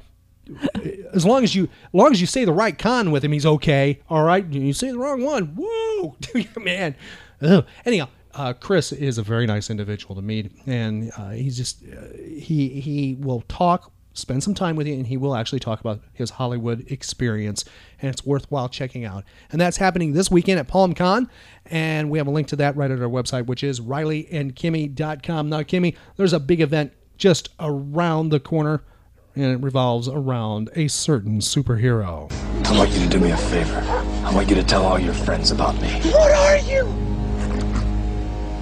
as 1.15 1.25
long 1.25 1.43
as 1.43 1.55
you 1.55 1.63
as 1.63 1.93
long 1.93 2.11
as 2.11 2.21
you 2.21 2.27
say 2.27 2.45
the 2.45 2.53
right 2.53 2.77
con 2.77 3.11
with 3.11 3.23
him, 3.23 3.31
he's 3.31 3.45
okay. 3.45 4.01
All 4.09 4.23
right, 4.23 4.45
you 4.51 4.73
say 4.73 4.91
the 4.91 4.99
wrong 4.99 5.23
one, 5.23 5.55
woo, 5.55 6.15
man. 6.61 6.95
Ugh. 7.41 7.65
Anyhow, 7.85 8.09
uh, 8.33 8.53
Chris 8.53 8.91
is 8.91 9.17
a 9.17 9.23
very 9.23 9.45
nice 9.45 9.69
individual 9.69 10.15
to 10.15 10.21
meet, 10.21 10.51
and 10.67 11.11
uh, 11.17 11.29
he's 11.29 11.57
just 11.57 11.83
uh, 11.83 12.07
he 12.17 12.81
he 12.81 13.15
will 13.19 13.41
talk, 13.47 13.91
spend 14.13 14.43
some 14.43 14.53
time 14.53 14.75
with 14.75 14.87
you, 14.87 14.93
and 14.93 15.07
he 15.07 15.17
will 15.17 15.35
actually 15.35 15.59
talk 15.59 15.79
about 15.79 16.01
his 16.13 16.31
Hollywood 16.31 16.91
experience, 16.91 17.63
and 18.01 18.09
it's 18.09 18.25
worthwhile 18.25 18.67
checking 18.67 19.05
out. 19.05 19.23
And 19.51 19.61
that's 19.61 19.77
happening 19.77 20.13
this 20.13 20.29
weekend 20.29 20.59
at 20.59 20.67
Palm 20.67 20.93
Con, 20.93 21.29
and 21.67 22.09
we 22.09 22.17
have 22.17 22.27
a 22.27 22.31
link 22.31 22.47
to 22.49 22.57
that 22.57 22.75
right 22.75 22.91
at 22.91 23.01
our 23.01 23.09
website, 23.09 23.45
which 23.45 23.63
is 23.63 23.79
RileyandKimmy.com. 23.79 25.49
Now, 25.49 25.61
Kimmy, 25.61 25.95
there's 26.17 26.33
a 26.33 26.39
big 26.39 26.59
event 26.59 26.91
just 27.17 27.49
around 27.59 28.29
the 28.29 28.39
corner 28.41 28.83
and 29.35 29.45
it 29.45 29.57
revolves 29.63 30.07
around 30.07 30.69
a 30.75 30.87
certain 30.87 31.39
superhero. 31.39 32.31
I 32.65 32.77
want 32.77 32.89
you 32.91 32.99
to 33.03 33.09
do 33.09 33.19
me 33.19 33.31
a 33.31 33.37
favor. 33.37 33.79
I 34.25 34.33
want 34.33 34.49
you 34.49 34.55
to 34.55 34.63
tell 34.63 34.85
all 34.85 34.97
your 34.99 35.13
friends 35.13 35.51
about 35.51 35.75
me. 35.81 35.89
What 36.11 36.31
are 36.31 36.57
you? 36.57 36.85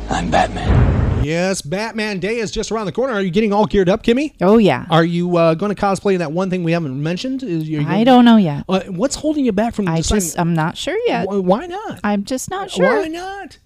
I'm 0.09 0.29
Batman. 0.29 1.23
Yes, 1.23 1.61
Batman 1.61 2.19
Day 2.19 2.37
is 2.39 2.51
just 2.51 2.69
around 2.71 2.85
the 2.85 2.91
corner. 2.91 3.13
Are 3.13 3.21
you 3.21 3.31
getting 3.31 3.53
all 3.53 3.65
geared 3.65 3.87
up, 3.87 4.03
Kimmy? 4.03 4.33
Oh 4.41 4.57
yeah. 4.57 4.85
Are 4.89 5.05
you 5.05 5.37
uh, 5.37 5.53
going 5.53 5.73
to 5.73 5.81
cosplay 5.81 6.17
that 6.17 6.33
one 6.33 6.49
thing 6.49 6.63
we 6.65 6.73
haven't 6.73 7.01
mentioned? 7.01 7.43
Is 7.43 7.69
you 7.69 7.85
I 7.87 8.03
don't 8.03 8.25
know 8.25 8.35
yet. 8.35 8.65
Uh, 8.67 8.81
what's 8.89 9.15
holding 9.15 9.45
you 9.45 9.53
back 9.53 9.73
from 9.73 9.87
I 9.87 9.97
deciding? 9.97 10.21
just 10.21 10.37
I'm 10.39 10.53
not 10.53 10.75
sure 10.75 10.97
yet. 11.07 11.25
Wh- 11.27 11.43
Why 11.43 11.65
not? 11.67 12.01
I'm 12.03 12.25
just 12.25 12.49
not 12.49 12.69
sure. 12.71 12.99
Why 13.01 13.07
not? 13.07 13.57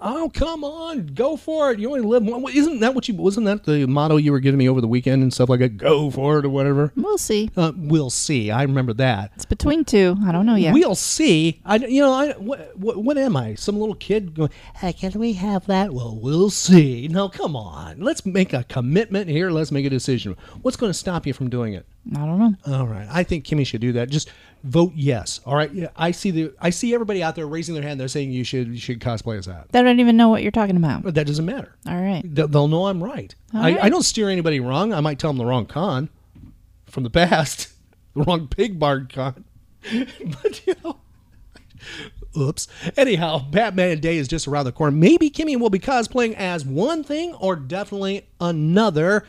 Oh, 0.00 0.30
come 0.32 0.64
on, 0.64 1.06
go 1.06 1.36
for 1.36 1.70
it. 1.72 1.78
You 1.78 1.88
only 1.88 2.00
live 2.00 2.24
one. 2.24 2.44
Isn't 2.52 2.80
that 2.80 2.94
what 2.94 3.08
you? 3.08 3.14
Wasn't 3.14 3.46
that 3.46 3.64
the 3.64 3.86
motto 3.86 4.16
you 4.16 4.32
were 4.32 4.40
giving 4.40 4.58
me 4.58 4.68
over 4.68 4.80
the 4.80 4.88
weekend 4.88 5.22
and 5.22 5.32
stuff 5.32 5.48
like 5.48 5.60
that? 5.60 5.76
Go 5.76 6.10
for 6.10 6.38
it 6.38 6.44
or 6.44 6.50
whatever. 6.50 6.92
We'll 6.96 7.18
see. 7.18 7.50
Uh, 7.56 7.72
we'll 7.76 8.10
see. 8.10 8.50
I 8.50 8.62
remember 8.62 8.92
that. 8.94 9.32
It's 9.36 9.44
between 9.44 9.84
two. 9.84 10.16
I 10.24 10.32
don't 10.32 10.46
know 10.46 10.54
yet. 10.54 10.74
We'll 10.74 10.94
see. 10.94 11.60
I, 11.64 11.76
you 11.76 12.00
know, 12.00 12.12
I 12.12 12.32
what, 12.32 12.76
what, 12.78 13.02
what 13.02 13.18
am 13.18 13.36
I? 13.36 13.54
Some 13.54 13.78
little 13.78 13.94
kid 13.94 14.34
going? 14.34 14.50
Hey, 14.76 14.92
can 14.92 15.12
we 15.18 15.32
have 15.34 15.66
that? 15.66 15.92
Well, 15.92 16.16
we'll 16.16 16.50
see. 16.50 17.08
No, 17.08 17.28
come 17.28 17.56
on. 17.56 18.00
Let's 18.00 18.24
make 18.24 18.52
a 18.52 18.64
commitment 18.64 19.28
here. 19.28 19.50
Let's 19.50 19.72
make 19.72 19.86
a 19.86 19.90
decision. 19.90 20.36
What's 20.62 20.76
going 20.76 20.90
to 20.90 20.98
stop 20.98 21.26
you 21.26 21.32
from 21.32 21.50
doing 21.50 21.74
it? 21.74 21.86
I 22.14 22.20
don't 22.20 22.38
know. 22.38 22.54
All 22.66 22.86
right. 22.86 23.06
I 23.10 23.22
think 23.22 23.44
Kimmy 23.44 23.66
should 23.66 23.80
do 23.80 23.92
that. 23.92 24.08
Just 24.08 24.30
vote 24.64 24.92
yes. 24.94 25.40
All 25.44 25.54
right. 25.54 25.72
Yeah, 25.72 25.88
I 25.96 26.10
see 26.10 26.30
the 26.30 26.52
I 26.60 26.70
see 26.70 26.94
everybody 26.94 27.22
out 27.22 27.36
there 27.36 27.46
raising 27.46 27.74
their 27.74 27.82
hand. 27.82 28.00
They're 28.00 28.08
saying 28.08 28.32
you 28.32 28.44
should 28.44 28.68
you 28.68 28.78
should 28.78 29.00
cosplay 29.00 29.38
as 29.38 29.46
that. 29.46 29.70
They 29.70 29.82
don't 29.82 30.00
even 30.00 30.16
know 30.16 30.28
what 30.28 30.42
you're 30.42 30.52
talking 30.52 30.76
about. 30.76 31.02
But 31.02 31.14
that 31.14 31.26
doesn't 31.26 31.44
matter. 31.44 31.74
All 31.86 32.00
right. 32.00 32.22
They'll, 32.24 32.48
they'll 32.48 32.68
know 32.68 32.86
I'm 32.86 33.02
right. 33.02 33.34
All 33.54 33.60
I, 33.60 33.72
right. 33.72 33.84
I 33.84 33.88
don't 33.88 34.02
steer 34.02 34.28
anybody 34.28 34.60
wrong. 34.60 34.92
I 34.92 35.00
might 35.00 35.18
tell 35.18 35.30
them 35.30 35.38
the 35.38 35.46
wrong 35.46 35.66
con 35.66 36.08
from 36.86 37.02
the 37.02 37.10
past, 37.10 37.68
the 38.14 38.22
wrong 38.22 38.48
pig 38.48 38.78
barred 38.78 39.12
con. 39.12 39.44
but 40.42 40.66
you 40.66 40.74
know, 40.84 40.98
oops. 42.36 42.68
Anyhow, 42.96 43.38
Batman 43.50 44.00
Day 44.00 44.16
is 44.16 44.28
just 44.28 44.48
around 44.48 44.64
the 44.64 44.72
corner. 44.72 44.96
Maybe 44.96 45.30
Kimmy 45.30 45.58
will 45.58 45.70
be 45.70 45.78
cosplaying 45.78 46.34
as 46.34 46.64
one 46.64 47.04
thing 47.04 47.34
or 47.34 47.56
definitely 47.56 48.26
another 48.40 49.26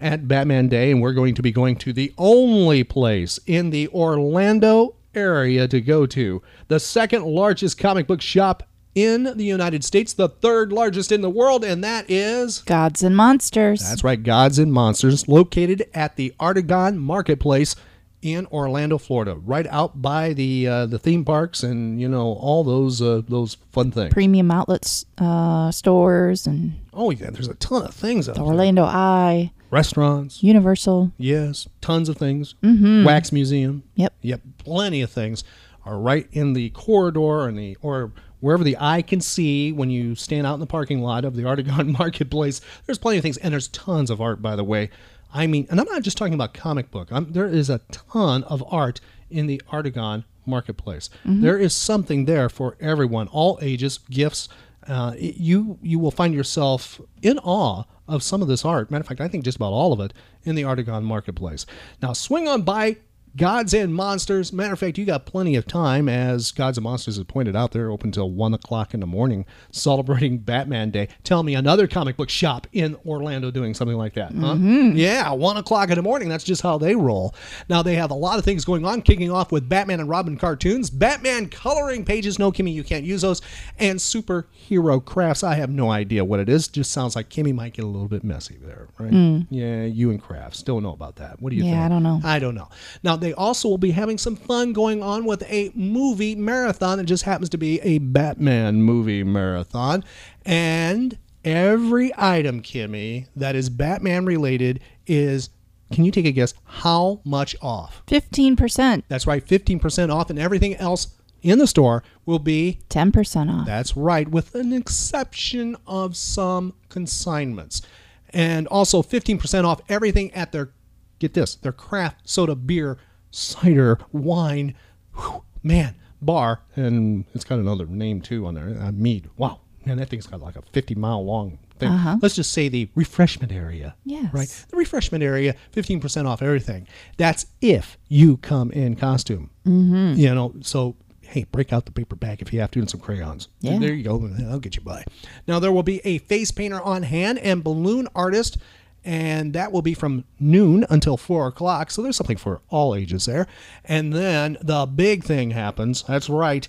at 0.00 0.28
Batman 0.28 0.68
Day, 0.68 0.90
and 0.90 1.00
we're 1.00 1.12
going 1.12 1.34
to 1.34 1.42
be 1.42 1.52
going 1.52 1.76
to 1.76 1.92
the 1.92 2.12
only 2.18 2.84
place 2.84 3.38
in 3.46 3.70
the 3.70 3.88
Orlando 3.88 4.94
area 5.14 5.66
to 5.68 5.80
go 5.80 6.06
to, 6.06 6.42
the 6.68 6.80
second 6.80 7.24
largest 7.24 7.78
comic 7.78 8.06
book 8.06 8.20
shop 8.20 8.62
in 8.94 9.24
the 9.36 9.44
United 9.44 9.84
States, 9.84 10.12
the 10.12 10.28
third 10.28 10.72
largest 10.72 11.12
in 11.12 11.20
the 11.20 11.30
world, 11.30 11.64
and 11.64 11.84
that 11.84 12.10
is 12.10 12.62
Gods 12.62 13.02
and 13.02 13.16
Monsters. 13.16 13.80
that's 13.80 14.04
right, 14.04 14.22
Gods 14.22 14.58
and 14.58 14.72
Monsters, 14.72 15.28
located 15.28 15.84
at 15.94 16.16
the 16.16 16.34
Artegon 16.40 16.96
Marketplace 16.96 17.76
in 18.22 18.46
Orlando, 18.46 18.98
Florida, 18.98 19.36
right 19.36 19.66
out 19.68 20.02
by 20.02 20.32
the 20.32 20.66
uh, 20.66 20.86
the 20.86 20.98
theme 20.98 21.24
parks 21.24 21.62
and 21.62 22.00
you 22.00 22.08
know 22.08 22.32
all 22.32 22.64
those 22.64 23.00
uh, 23.00 23.22
those 23.28 23.56
fun 23.70 23.92
things. 23.92 24.12
Premium 24.12 24.50
outlets, 24.50 25.04
uh, 25.18 25.70
stores, 25.70 26.46
and 26.46 26.80
oh 26.92 27.10
yeah, 27.10 27.30
there's 27.30 27.48
a 27.48 27.54
ton 27.54 27.84
of 27.84 27.94
things 27.94 28.28
out 28.28 28.34
the 28.34 28.40
there. 28.40 28.50
Orlando 28.50 28.82
Eye, 28.82 29.52
Restaurants, 29.70 30.42
Universal. 30.42 31.12
yes, 31.18 31.68
tons 31.80 32.08
of 32.08 32.16
things. 32.16 32.54
Mhm. 32.62 33.04
Wax 33.04 33.32
Museum, 33.32 33.82
Yep. 33.96 34.14
yep, 34.22 34.40
plenty 34.58 35.00
of 35.02 35.10
things 35.10 35.44
are 35.84 35.98
right 35.98 36.26
in 36.32 36.52
the 36.54 36.70
corridor 36.70 37.46
and 37.48 37.58
the 37.58 37.76
or 37.82 38.12
wherever 38.40 38.62
the 38.64 38.76
eye 38.78 39.02
can 39.02 39.20
see 39.20 39.72
when 39.72 39.90
you 39.90 40.14
stand 40.14 40.46
out 40.46 40.54
in 40.54 40.60
the 40.60 40.66
parking 40.66 41.00
lot 41.02 41.24
of 41.24 41.34
the 41.36 41.42
Artegon 41.42 41.92
Marketplace. 41.98 42.60
There's 42.86 42.98
plenty 42.98 43.18
of 43.18 43.22
things, 43.22 43.36
and 43.38 43.52
there's 43.52 43.68
tons 43.68 44.10
of 44.10 44.20
art, 44.20 44.40
by 44.40 44.54
the 44.56 44.64
way. 44.64 44.90
I 45.34 45.46
mean, 45.46 45.66
and 45.70 45.78
I'm 45.80 45.86
not 45.86 46.02
just 46.02 46.16
talking 46.16 46.34
about 46.34 46.54
comic 46.54 46.90
book. 46.90 47.08
I'm, 47.10 47.32
there 47.32 47.48
is 47.48 47.68
a 47.68 47.80
ton 47.90 48.44
of 48.44 48.64
art 48.72 49.00
in 49.30 49.46
the 49.46 49.60
Artegon 49.70 50.24
Marketplace. 50.46 51.10
Mhm. 51.26 51.42
There 51.42 51.58
is 51.58 51.74
something 51.74 52.24
there 52.24 52.48
for 52.48 52.76
everyone, 52.80 53.28
all 53.28 53.58
ages, 53.60 53.98
gifts. 54.10 54.48
Uh, 54.86 55.12
you 55.18 55.78
you 55.82 55.98
will 55.98 56.10
find 56.10 56.32
yourself 56.32 56.98
in 57.20 57.38
awe 57.40 57.82
of 58.08 58.22
some 58.22 58.42
of 58.42 58.48
this 58.48 58.64
art. 58.64 58.90
Matter 58.90 59.02
of 59.02 59.06
fact, 59.06 59.20
I 59.20 59.28
think 59.28 59.44
just 59.44 59.56
about 59.56 59.72
all 59.72 59.92
of 59.92 60.00
it 60.00 60.12
in 60.44 60.54
the 60.54 60.62
Artegon 60.62 61.04
Marketplace. 61.04 61.66
Now, 62.02 62.12
swing 62.12 62.48
on 62.48 62.62
by 62.62 62.96
Gods 63.36 63.72
and 63.74 63.94
Monsters. 63.94 64.52
Matter 64.52 64.72
of 64.72 64.78
fact, 64.80 64.98
you 64.98 65.04
got 65.04 65.26
plenty 65.26 65.54
of 65.56 65.66
time, 65.66 66.08
as 66.08 66.50
Gods 66.50 66.78
and 66.78 66.82
Monsters 66.84 67.16
has 67.16 67.24
pointed 67.24 67.54
out. 67.54 67.72
They're 67.72 67.90
open 67.90 68.10
till 68.12 68.30
one 68.30 68.54
o'clock 68.54 68.94
in 68.94 69.00
the 69.00 69.06
morning, 69.06 69.44
celebrating 69.70 70.38
Batman 70.38 70.90
Day. 70.90 71.08
Tell 71.24 71.42
me 71.42 71.54
another 71.54 71.86
comic 71.86 72.16
book 72.16 72.30
shop 72.30 72.66
in 72.72 72.96
Orlando 73.06 73.50
doing 73.50 73.74
something 73.74 73.96
like 73.96 74.14
that, 74.14 74.32
huh? 74.32 74.54
Mhm. 74.54 74.96
Yeah, 74.96 75.30
one 75.32 75.56
o'clock 75.56 75.90
in 75.90 75.96
the 75.96 76.02
morning. 76.02 76.28
That's 76.28 76.44
just 76.44 76.62
how 76.62 76.78
they 76.78 76.94
roll. 76.96 77.34
Now 77.68 77.82
they 77.82 77.94
have 77.96 78.10
a 78.10 78.14
lot 78.14 78.38
of 78.38 78.44
things 78.44 78.64
going 78.64 78.84
on, 78.84 79.02
kicking 79.02 79.30
off 79.30 79.52
with 79.52 79.68
Batman 79.68 80.00
and 80.00 80.08
Robin 80.08 80.36
cartoons, 80.36 80.90
Batman 80.90 81.48
coloring 81.48 82.04
pages. 82.04 82.38
No, 82.38 82.50
Kimmy, 82.50 82.72
you 82.72 82.82
can't 82.84 83.04
use 83.04 83.22
those, 83.22 83.40
and 83.78 83.98
superhero 83.98 85.04
crafts. 85.04 85.42
I 85.44 85.54
have 85.54 85.70
no 85.70 85.90
idea 85.90 86.24
what 86.24 86.40
it 86.40 86.48
is. 86.48 86.68
Just 86.68 86.92
sounds 86.92 87.14
like 87.16 87.28
Kimmy 87.28 87.54
might 87.54 87.72
get 87.74 87.84
a 87.84 87.88
little 87.88 88.08
bit 88.08 88.24
messy 88.24 88.56
there, 88.62 88.88
right? 88.98 89.10
Mm. 89.12 89.46
Yeah, 89.50 89.84
you 89.84 90.10
and 90.10 90.20
crafts. 90.20 90.62
Don't 90.62 90.82
know 90.82 90.92
about 90.92 91.16
that. 91.16 91.40
What 91.40 91.50
do 91.50 91.56
you 91.56 91.64
Yeah, 91.64 91.72
think? 91.72 91.82
I 91.84 91.88
don't 91.88 92.02
know. 92.02 92.20
I 92.24 92.38
don't 92.38 92.54
know. 92.54 92.68
Now 93.02 93.16
they 93.20 93.32
also 93.32 93.68
will 93.68 93.78
be 93.78 93.90
having 93.90 94.18
some 94.18 94.36
fun 94.36 94.72
going 94.72 95.02
on 95.02 95.24
with 95.24 95.42
a 95.44 95.70
movie 95.74 96.34
marathon. 96.34 96.98
It 97.00 97.04
just 97.04 97.24
happens 97.24 97.48
to 97.50 97.58
be 97.58 97.80
a 97.80 97.98
Batman 97.98 98.82
movie 98.82 99.24
marathon, 99.24 100.04
and 100.44 101.18
every 101.44 102.12
item, 102.16 102.62
Kimmy, 102.62 103.26
that 103.36 103.54
is 103.54 103.70
Batman 103.70 104.26
related 104.26 104.80
is. 105.06 105.50
Can 105.90 106.04
you 106.04 106.10
take 106.10 106.26
a 106.26 106.32
guess 106.32 106.52
how 106.64 107.22
much 107.24 107.56
off? 107.62 108.02
15%. 108.08 109.04
That's 109.08 109.26
right, 109.26 109.42
15% 109.42 110.12
off, 110.14 110.28
and 110.28 110.38
everything 110.38 110.76
else 110.76 111.16
in 111.42 111.58
the 111.58 111.66
store 111.66 112.02
will 112.26 112.38
be 112.38 112.80
10% 112.90 113.50
off. 113.52 113.66
that's 113.66 113.96
right, 113.96 114.28
with 114.28 114.54
an 114.54 114.72
exception 114.72 115.76
of 115.86 116.16
some 116.16 116.74
consignments. 116.88 117.82
And 118.30 118.66
also 118.68 119.02
15% 119.02 119.64
off 119.64 119.80
everything 119.88 120.32
at 120.34 120.52
their, 120.52 120.72
get 121.18 121.34
this, 121.34 121.54
their 121.54 121.72
craft 121.72 122.28
soda, 122.28 122.54
beer, 122.54 122.98
cider, 123.30 123.98
wine, 124.12 124.74
whew, 125.16 125.42
man, 125.62 125.94
bar. 126.20 126.60
And 126.76 127.24
it's 127.34 127.44
got 127.44 127.58
another 127.58 127.86
name 127.86 128.20
too 128.20 128.46
on 128.46 128.54
there, 128.54 128.76
uh, 128.80 128.92
mead. 128.92 129.28
Wow, 129.36 129.60
man, 129.84 129.98
that 129.98 130.08
thing's 130.08 130.26
got 130.26 130.40
like 130.40 130.56
a 130.56 130.62
50 130.72 130.94
mile 130.94 131.24
long 131.24 131.58
thing. 131.78 131.90
Uh-huh. 131.90 132.18
Let's 132.20 132.34
just 132.34 132.52
say 132.52 132.68
the 132.68 132.88
refreshment 132.94 133.52
area. 133.52 133.94
Yes. 134.04 134.32
Right? 134.32 134.48
The 134.70 134.76
refreshment 134.76 135.22
area, 135.22 135.54
15% 135.74 136.26
off 136.26 136.42
everything. 136.42 136.88
That's 137.16 137.46
if 137.60 137.96
you 138.08 138.36
come 138.38 138.70
in 138.72 138.96
costume. 138.96 139.50
Mhm. 139.64 140.16
You 140.16 140.34
know, 140.34 140.54
so 140.60 140.96
hey, 141.20 141.44
break 141.52 141.72
out 141.74 141.84
the 141.84 141.92
paper 141.92 142.16
bag 142.16 142.40
if 142.40 142.52
you 142.54 142.60
have 142.60 142.70
to 142.70 142.78
and 142.80 142.88
some 142.88 143.00
crayons. 143.00 143.48
Yeah. 143.60 143.78
There 143.78 143.92
you 143.92 144.02
go. 144.02 144.30
I'll 144.50 144.58
get 144.58 144.76
you 144.76 144.82
by. 144.82 145.04
Now 145.46 145.58
there 145.58 145.70
will 145.70 145.82
be 145.82 146.00
a 146.04 146.18
face 146.18 146.50
painter 146.50 146.80
on 146.80 147.02
hand 147.02 147.38
and 147.40 147.62
balloon 147.62 148.08
artist, 148.14 148.56
and 149.04 149.52
that 149.52 149.72
will 149.72 149.82
be 149.82 149.94
from 149.94 150.24
noon 150.38 150.84
until 150.90 151.16
four 151.16 151.46
o'clock. 151.46 151.90
So 151.90 152.02
there's 152.02 152.16
something 152.16 152.36
for 152.36 152.60
all 152.68 152.94
ages 152.94 153.26
there. 153.26 153.46
And 153.84 154.12
then 154.12 154.58
the 154.60 154.86
big 154.86 155.24
thing 155.24 155.52
happens. 155.52 156.02
That's 156.02 156.28
right. 156.28 156.68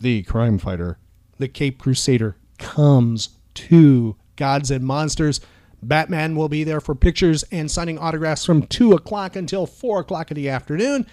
The 0.00 0.22
crime 0.22 0.58
fighter, 0.58 0.98
the 1.38 1.48
Cape 1.48 1.78
Crusader, 1.78 2.36
comes 2.58 3.30
to 3.54 4.16
Gods 4.36 4.70
and 4.70 4.84
Monsters. 4.84 5.40
Batman 5.82 6.36
will 6.36 6.48
be 6.48 6.64
there 6.64 6.80
for 6.80 6.94
pictures 6.94 7.42
and 7.50 7.70
signing 7.70 7.98
autographs 7.98 8.44
from 8.44 8.66
2 8.66 8.92
o'clock 8.92 9.36
until 9.36 9.66
4 9.66 10.00
o'clock 10.00 10.30
in 10.30 10.36
the 10.36 10.48
afternoon. 10.48 11.06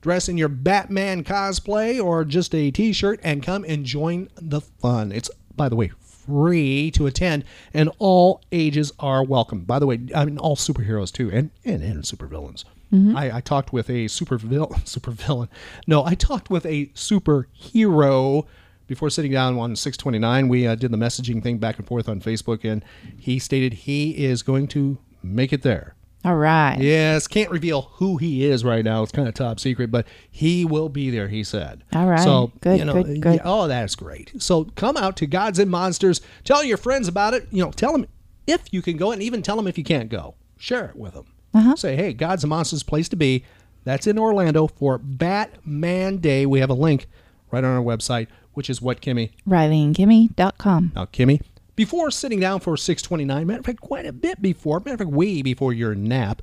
Dress 0.00 0.28
in 0.28 0.38
your 0.38 0.48
Batman 0.48 1.24
cosplay 1.24 2.02
or 2.02 2.24
just 2.24 2.54
a 2.54 2.70
t 2.70 2.92
shirt 2.92 3.20
and 3.22 3.42
come 3.42 3.64
and 3.68 3.84
join 3.84 4.30
the 4.36 4.60
fun. 4.60 5.12
It's, 5.12 5.30
by 5.54 5.68
the 5.68 5.76
way, 5.76 5.92
free 6.26 6.90
to 6.92 7.06
attend, 7.06 7.44
and 7.74 7.90
all 7.98 8.42
ages 8.52 8.92
are 8.98 9.22
welcome. 9.24 9.60
By 9.64 9.78
the 9.78 9.86
way, 9.86 10.00
I 10.14 10.24
mean, 10.24 10.38
all 10.38 10.56
superheroes 10.56 11.12
too, 11.12 11.30
and, 11.32 11.50
and, 11.64 11.82
and 11.82 12.02
supervillains. 12.04 12.64
Mhm. 12.92 13.16
I, 13.16 13.36
I 13.36 13.40
talked 13.40 13.72
with 13.72 13.88
a 13.88 14.08
super 14.08 14.36
villain, 14.38 14.84
super 14.84 15.10
villain. 15.12 15.48
No, 15.86 16.04
I 16.04 16.14
talked 16.14 16.50
with 16.50 16.66
a 16.66 16.86
superhero 16.94 18.46
before 18.86 19.10
sitting 19.10 19.30
down 19.32 19.56
on 19.58 19.76
629. 19.76 20.48
We 20.48 20.66
uh, 20.66 20.74
did 20.74 20.90
the 20.90 20.96
messaging 20.98 21.42
thing 21.42 21.58
back 21.58 21.78
and 21.78 21.86
forth 21.86 22.08
on 22.08 22.20
Facebook, 22.20 22.64
and 22.70 22.84
he 23.16 23.38
stated 23.38 23.72
he 23.74 24.24
is 24.24 24.42
going 24.42 24.66
to 24.68 24.98
make 25.22 25.52
it 25.52 25.62
there. 25.62 25.94
All 26.24 26.36
right. 26.36 26.76
Yes, 26.78 27.26
can't 27.26 27.50
reveal 27.50 27.82
who 27.94 28.18
he 28.18 28.44
is 28.44 28.62
right 28.62 28.84
now. 28.84 29.02
It's 29.02 29.12
kind 29.12 29.26
of 29.26 29.32
top 29.34 29.58
secret, 29.58 29.90
but 29.90 30.06
he 30.30 30.64
will 30.66 30.88
be 30.90 31.08
there. 31.10 31.28
He 31.28 31.42
said. 31.42 31.82
All 31.94 32.06
right. 32.06 32.20
So 32.20 32.52
Good, 32.60 32.78
you 32.78 32.84
know, 32.84 33.02
good, 33.02 33.20
good. 33.22 33.34
yeah, 33.36 33.42
oh, 33.44 33.66
that's 33.68 33.94
great. 33.94 34.32
So 34.42 34.64
come 34.76 34.96
out 34.98 35.16
to 35.18 35.26
Gods 35.26 35.58
and 35.58 35.70
Monsters. 35.70 36.20
Tell 36.44 36.62
your 36.62 36.76
friends 36.76 37.08
about 37.08 37.32
it. 37.32 37.46
You 37.50 37.64
know, 37.64 37.70
tell 37.70 37.92
them 37.92 38.06
if 38.46 38.72
you 38.72 38.82
can 38.82 38.96
go, 38.98 39.12
and 39.12 39.22
even 39.22 39.40
tell 39.42 39.56
them 39.56 39.66
if 39.66 39.78
you 39.78 39.84
can't 39.84 40.10
go. 40.10 40.34
Share 40.58 40.86
it 40.86 40.96
with 40.96 41.14
them. 41.14 41.26
Uh-huh. 41.54 41.74
Say, 41.76 41.96
hey, 41.96 42.12
Gods 42.12 42.44
and 42.44 42.50
Monsters 42.50 42.82
place 42.82 43.08
to 43.08 43.16
be. 43.16 43.44
That's 43.84 44.06
in 44.06 44.18
Orlando 44.18 44.66
for 44.66 44.98
Batman 44.98 46.18
Day. 46.18 46.44
We 46.44 46.60
have 46.60 46.68
a 46.68 46.74
link 46.74 47.06
right 47.50 47.64
on 47.64 47.76
our 47.76 47.82
website, 47.82 48.26
which 48.52 48.68
is 48.68 48.82
what 48.82 49.00
Kimmy 49.00 49.30
RileyandKimmy.com. 49.48 50.92
now, 50.94 51.06
Kimmy, 51.06 51.40
before 51.76 52.10
sitting 52.10 52.40
down 52.40 52.60
for 52.60 52.76
629, 52.76 53.46
matter 53.46 53.60
of 53.60 53.66
fact, 53.66 53.80
quite 53.80 54.06
a 54.06 54.12
bit 54.12 54.40
before, 54.42 54.80
matter 54.80 54.94
of 54.94 54.98
fact, 55.00 55.10
way 55.10 55.42
before 55.42 55.72
your 55.72 55.94
nap, 55.94 56.42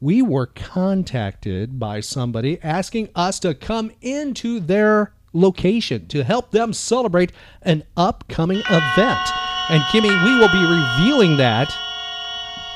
we 0.00 0.22
were 0.22 0.46
contacted 0.46 1.78
by 1.78 2.00
somebody 2.00 2.60
asking 2.62 3.08
us 3.14 3.40
to 3.40 3.54
come 3.54 3.90
into 4.00 4.60
their 4.60 5.12
location 5.32 6.06
to 6.06 6.24
help 6.24 6.50
them 6.50 6.72
celebrate 6.72 7.32
an 7.62 7.82
upcoming 7.96 8.60
event. 8.70 9.28
And 9.70 9.82
Kimmy, 9.84 10.24
we 10.24 10.34
will 10.34 10.48
be 10.48 10.62
revealing 10.62 11.36
that 11.38 11.76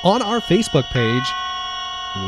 on 0.04 0.21
our 0.21 0.40
Facebook 0.40 0.85
page 0.92 1.25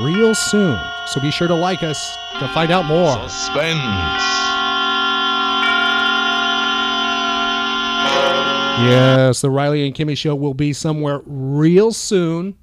real 0.02 0.34
soon. 0.34 0.80
So 1.08 1.20
be 1.20 1.30
sure 1.30 1.48
to 1.48 1.54
like 1.54 1.82
us 1.82 2.16
to 2.40 2.48
find 2.48 2.70
out 2.70 2.86
more. 2.86 3.28
Suspense. 3.28 4.63
Yes, 8.76 9.40
the 9.40 9.50
Riley 9.50 9.86
and 9.86 9.94
Kimmy 9.94 10.16
Show 10.16 10.34
will 10.34 10.52
be 10.52 10.72
somewhere 10.72 11.22
real 11.26 11.92
soon, 11.92 12.56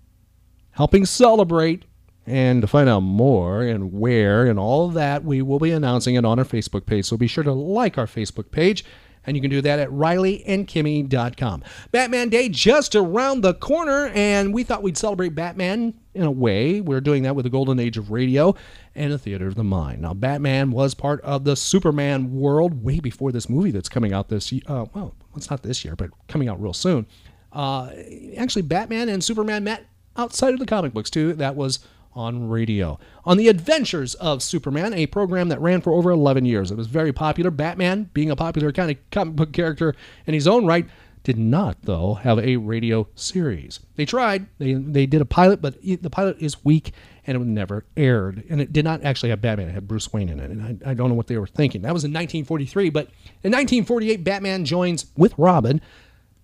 helping 0.71 1.05
celebrate. 1.05 1.85
And 2.27 2.61
to 2.61 2.67
find 2.67 2.89
out 2.89 2.99
more 2.99 3.63
and 3.63 3.93
where 3.93 4.45
and 4.45 4.59
all 4.59 4.87
of 4.87 4.93
that, 4.93 5.23
we 5.23 5.41
will 5.41 5.57
be 5.57 5.71
announcing 5.71 6.15
it 6.15 6.25
on 6.25 6.37
our 6.37 6.45
Facebook 6.45 6.85
page. 6.85 7.05
So 7.05 7.17
be 7.17 7.27
sure 7.27 7.43
to 7.43 7.53
like 7.53 7.97
our 7.97 8.05
Facebook 8.05 8.51
page. 8.51 8.83
And 9.25 9.37
you 9.37 9.41
can 9.41 9.49
do 9.49 9.61
that 9.61 9.79
at 9.79 9.89
rileyandkimmy.com. 9.89 11.63
Batman 11.91 12.29
Day 12.29 12.49
just 12.49 12.95
around 12.95 13.41
the 13.41 13.53
corner, 13.53 14.11
and 14.13 14.53
we 14.53 14.63
thought 14.63 14.81
we'd 14.83 14.97
celebrate 14.97 15.35
Batman 15.35 15.93
in 16.13 16.23
a 16.23 16.31
way. 16.31 16.81
We're 16.81 17.01
doing 17.01 17.23
that 17.23 17.35
with 17.35 17.43
the 17.43 17.51
golden 17.51 17.79
age 17.79 17.97
of 17.97 18.11
radio 18.11 18.55
and 18.95 19.11
the 19.11 19.19
theater 19.19 19.47
of 19.47 19.55
the 19.55 19.63
mind. 19.63 20.01
Now, 20.01 20.13
Batman 20.13 20.71
was 20.71 20.93
part 20.93 21.21
of 21.21 21.43
the 21.43 21.55
Superman 21.55 22.33
world 22.33 22.83
way 22.83 22.99
before 22.99 23.31
this 23.31 23.47
movie 23.47 23.71
that's 23.71 23.89
coming 23.89 24.11
out 24.11 24.29
this 24.29 24.51
year. 24.51 24.63
Uh, 24.67 24.85
well, 24.93 25.15
it's 25.35 25.49
not 25.49 25.63
this 25.63 25.83
year, 25.85 25.95
but 25.95 26.09
coming 26.27 26.47
out 26.47 26.61
real 26.61 26.73
soon. 26.73 27.05
Uh, 27.51 27.91
actually, 28.37 28.61
Batman 28.61 29.09
and 29.09 29.23
Superman 29.23 29.63
met 29.63 29.85
outside 30.17 30.53
of 30.53 30.59
the 30.59 30.65
comic 30.65 30.93
books, 30.93 31.09
too. 31.09 31.33
That 31.33 31.55
was 31.55 31.79
on 32.13 32.49
radio. 32.49 32.99
On 33.25 33.37
The 33.37 33.47
Adventures 33.47 34.15
of 34.15 34.43
Superman, 34.43 34.93
a 34.93 35.05
program 35.07 35.49
that 35.49 35.61
ran 35.61 35.81
for 35.81 35.93
over 35.93 36.11
11 36.11 36.45
years. 36.45 36.71
It 36.71 36.77
was 36.77 36.87
very 36.87 37.13
popular. 37.13 37.51
Batman, 37.51 38.09
being 38.13 38.29
a 38.31 38.35
popular 38.35 38.71
kind 38.71 38.91
of 38.91 38.97
comic 39.11 39.35
book 39.35 39.53
character 39.53 39.95
in 40.25 40.33
his 40.33 40.47
own 40.47 40.65
right, 40.65 40.85
did 41.23 41.37
not, 41.37 41.77
though, 41.83 42.15
have 42.15 42.39
a 42.39 42.57
radio 42.57 43.07
series. 43.15 43.79
They 43.95 44.05
tried. 44.05 44.47
They, 44.57 44.73
they 44.73 45.05
did 45.05 45.21
a 45.21 45.25
pilot, 45.25 45.61
but 45.61 45.81
the 45.81 46.09
pilot 46.09 46.37
is 46.39 46.63
weak 46.63 46.93
and 47.27 47.37
it 47.37 47.45
never 47.45 47.85
aired. 47.95 48.43
And 48.49 48.59
it 48.59 48.73
did 48.73 48.83
not 48.83 49.03
actually 49.03 49.29
have 49.29 49.41
Batman. 49.41 49.69
It 49.69 49.73
had 49.73 49.87
Bruce 49.87 50.11
Wayne 50.11 50.29
in 50.29 50.39
it. 50.39 50.49
And 50.49 50.81
I, 50.85 50.91
I 50.91 50.93
don't 50.93 51.09
know 51.09 51.15
what 51.15 51.27
they 51.27 51.37
were 51.37 51.47
thinking. 51.47 51.83
That 51.83 51.93
was 51.93 52.03
in 52.03 52.11
1943. 52.11 52.89
But 52.89 53.05
in 53.43 53.51
1948, 53.51 54.23
Batman 54.23 54.65
joins 54.65 55.07
with 55.15 55.33
Robin 55.37 55.81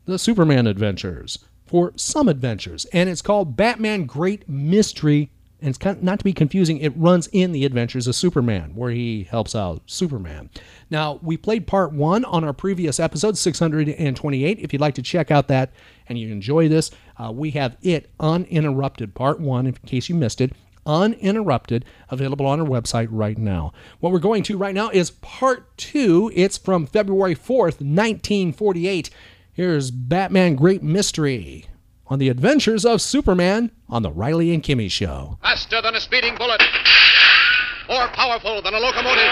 the 0.05 0.19
Superman 0.19 0.67
Adventures 0.67 1.39
for 1.65 1.93
some 1.95 2.29
adventures. 2.29 2.85
And 2.93 3.09
it's 3.09 3.21
called 3.21 3.57
Batman 3.57 4.05
Great 4.05 4.47
Mystery 4.47 5.31
and 5.59 5.69
it's 5.69 5.77
kind 5.77 5.97
of, 5.97 6.03
not 6.03 6.19
to 6.19 6.25
be 6.25 6.33
confusing, 6.33 6.77
it 6.77 6.93
runs 6.95 7.27
in 7.27 7.51
the 7.51 7.65
Adventures 7.65 8.05
of 8.05 8.15
Superman, 8.15 8.75
where 8.75 8.91
he 8.91 9.23
helps 9.23 9.55
out 9.55 9.81
Superman. 9.87 10.49
Now, 10.91 11.19
we 11.23 11.35
played 11.35 11.65
part 11.65 11.93
one 11.93 12.23
on 12.25 12.43
our 12.43 12.53
previous 12.53 12.99
episode, 12.99 13.37
628. 13.37 14.59
If 14.59 14.71
you'd 14.71 14.81
like 14.81 14.95
to 14.95 15.01
check 15.01 15.31
out 15.31 15.47
that 15.47 15.71
and 16.07 16.19
you 16.19 16.31
enjoy 16.31 16.69
this, 16.69 16.91
uh, 17.17 17.31
we 17.31 17.51
have 17.51 17.75
it 17.81 18.11
uninterrupted, 18.19 19.15
part 19.15 19.39
one, 19.39 19.65
in 19.65 19.73
case 19.73 20.09
you 20.09 20.15
missed 20.15 20.41
it, 20.41 20.53
uninterrupted, 20.85 21.85
available 22.09 22.45
on 22.45 22.61
our 22.61 22.67
website 22.67 23.07
right 23.09 23.37
now. 23.37 23.73
What 23.99 24.13
we're 24.13 24.19
going 24.19 24.43
to 24.43 24.57
right 24.57 24.75
now 24.75 24.89
is 24.89 25.09
part 25.09 25.75
two. 25.75 26.31
It's 26.35 26.57
from 26.57 26.85
February 26.85 27.35
4th, 27.35 27.81
1948. 27.81 29.09
Here's 29.53 29.89
Batman 29.89 30.55
Great 30.55 30.83
Mystery 30.83 31.65
on 32.09 32.19
the 32.19 32.29
adventures 32.29 32.85
of 32.85 33.01
Superman 33.01 33.71
on 33.89 34.01
the 34.01 34.11
Riley 34.11 34.53
and 34.53 34.63
Kimmy 34.63 34.89
Show. 34.89 35.37
Faster 35.41 35.81
than 35.81 35.95
a 35.95 35.99
speeding 35.99 36.35
bullet, 36.37 36.61
more 37.89 38.07
powerful 38.09 38.61
than 38.61 38.73
a 38.73 38.79
locomotive, 38.79 39.31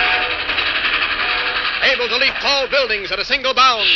able 1.84 2.08
to 2.08 2.17
leap 2.17 2.34
tall 2.41 2.67
buildings 2.70 3.12
at 3.12 3.20
a 3.20 3.25
single 3.25 3.53
bound. 3.53 3.88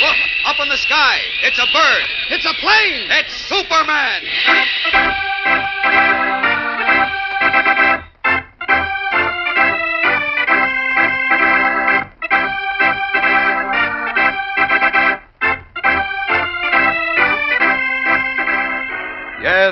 Look, 0.00 0.16
up 0.46 0.56
in 0.60 0.68
the 0.68 0.78
sky. 0.78 1.18
It's 1.42 1.58
a 1.58 1.66
bird. 1.72 2.02
It's 2.30 2.46
a 2.46 2.54
plane. 2.54 3.10
It's 3.10 3.34
Superman. 3.48 4.22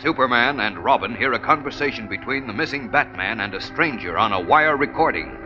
Superman 0.00 0.60
and 0.60 0.78
Robin 0.78 1.14
hear 1.14 1.32
a 1.34 1.38
conversation 1.38 2.08
between 2.08 2.46
the 2.46 2.52
missing 2.52 2.88
Batman 2.88 3.40
and 3.40 3.54
a 3.54 3.60
stranger 3.60 4.18
on 4.18 4.32
a 4.32 4.40
wire 4.40 4.76
recording 4.76 5.36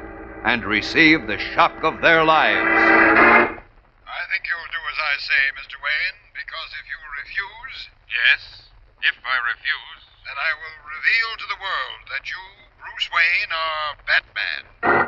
and 0.45 0.65
receive 0.65 1.27
the 1.27 1.39
shock 1.39 1.83
of 1.83 2.01
their 2.01 2.25
lives. 2.25 2.63
I 2.63 4.23
think 4.31 4.47
you'll 4.47 4.71
do 4.71 4.83
as 4.87 4.99
I 5.03 5.15
say, 5.19 5.43
Mr. 5.59 5.77
Wayne, 5.83 6.19
because 6.33 6.71
if 6.79 6.87
you 6.87 6.99
refuse. 7.19 7.79
Yes, 8.07 8.43
if 9.03 9.17
I 9.27 9.37
refuse. 9.51 10.03
Then 10.25 10.39
I 10.39 10.55
will 10.55 10.79
reveal 10.95 11.31
to 11.37 11.47
the 11.51 11.61
world 11.61 12.03
that 12.15 12.31
you, 12.31 12.43
Bruce 12.79 13.11
Wayne, 13.11 13.51
are 13.51 13.99
Batman. 14.07 15.06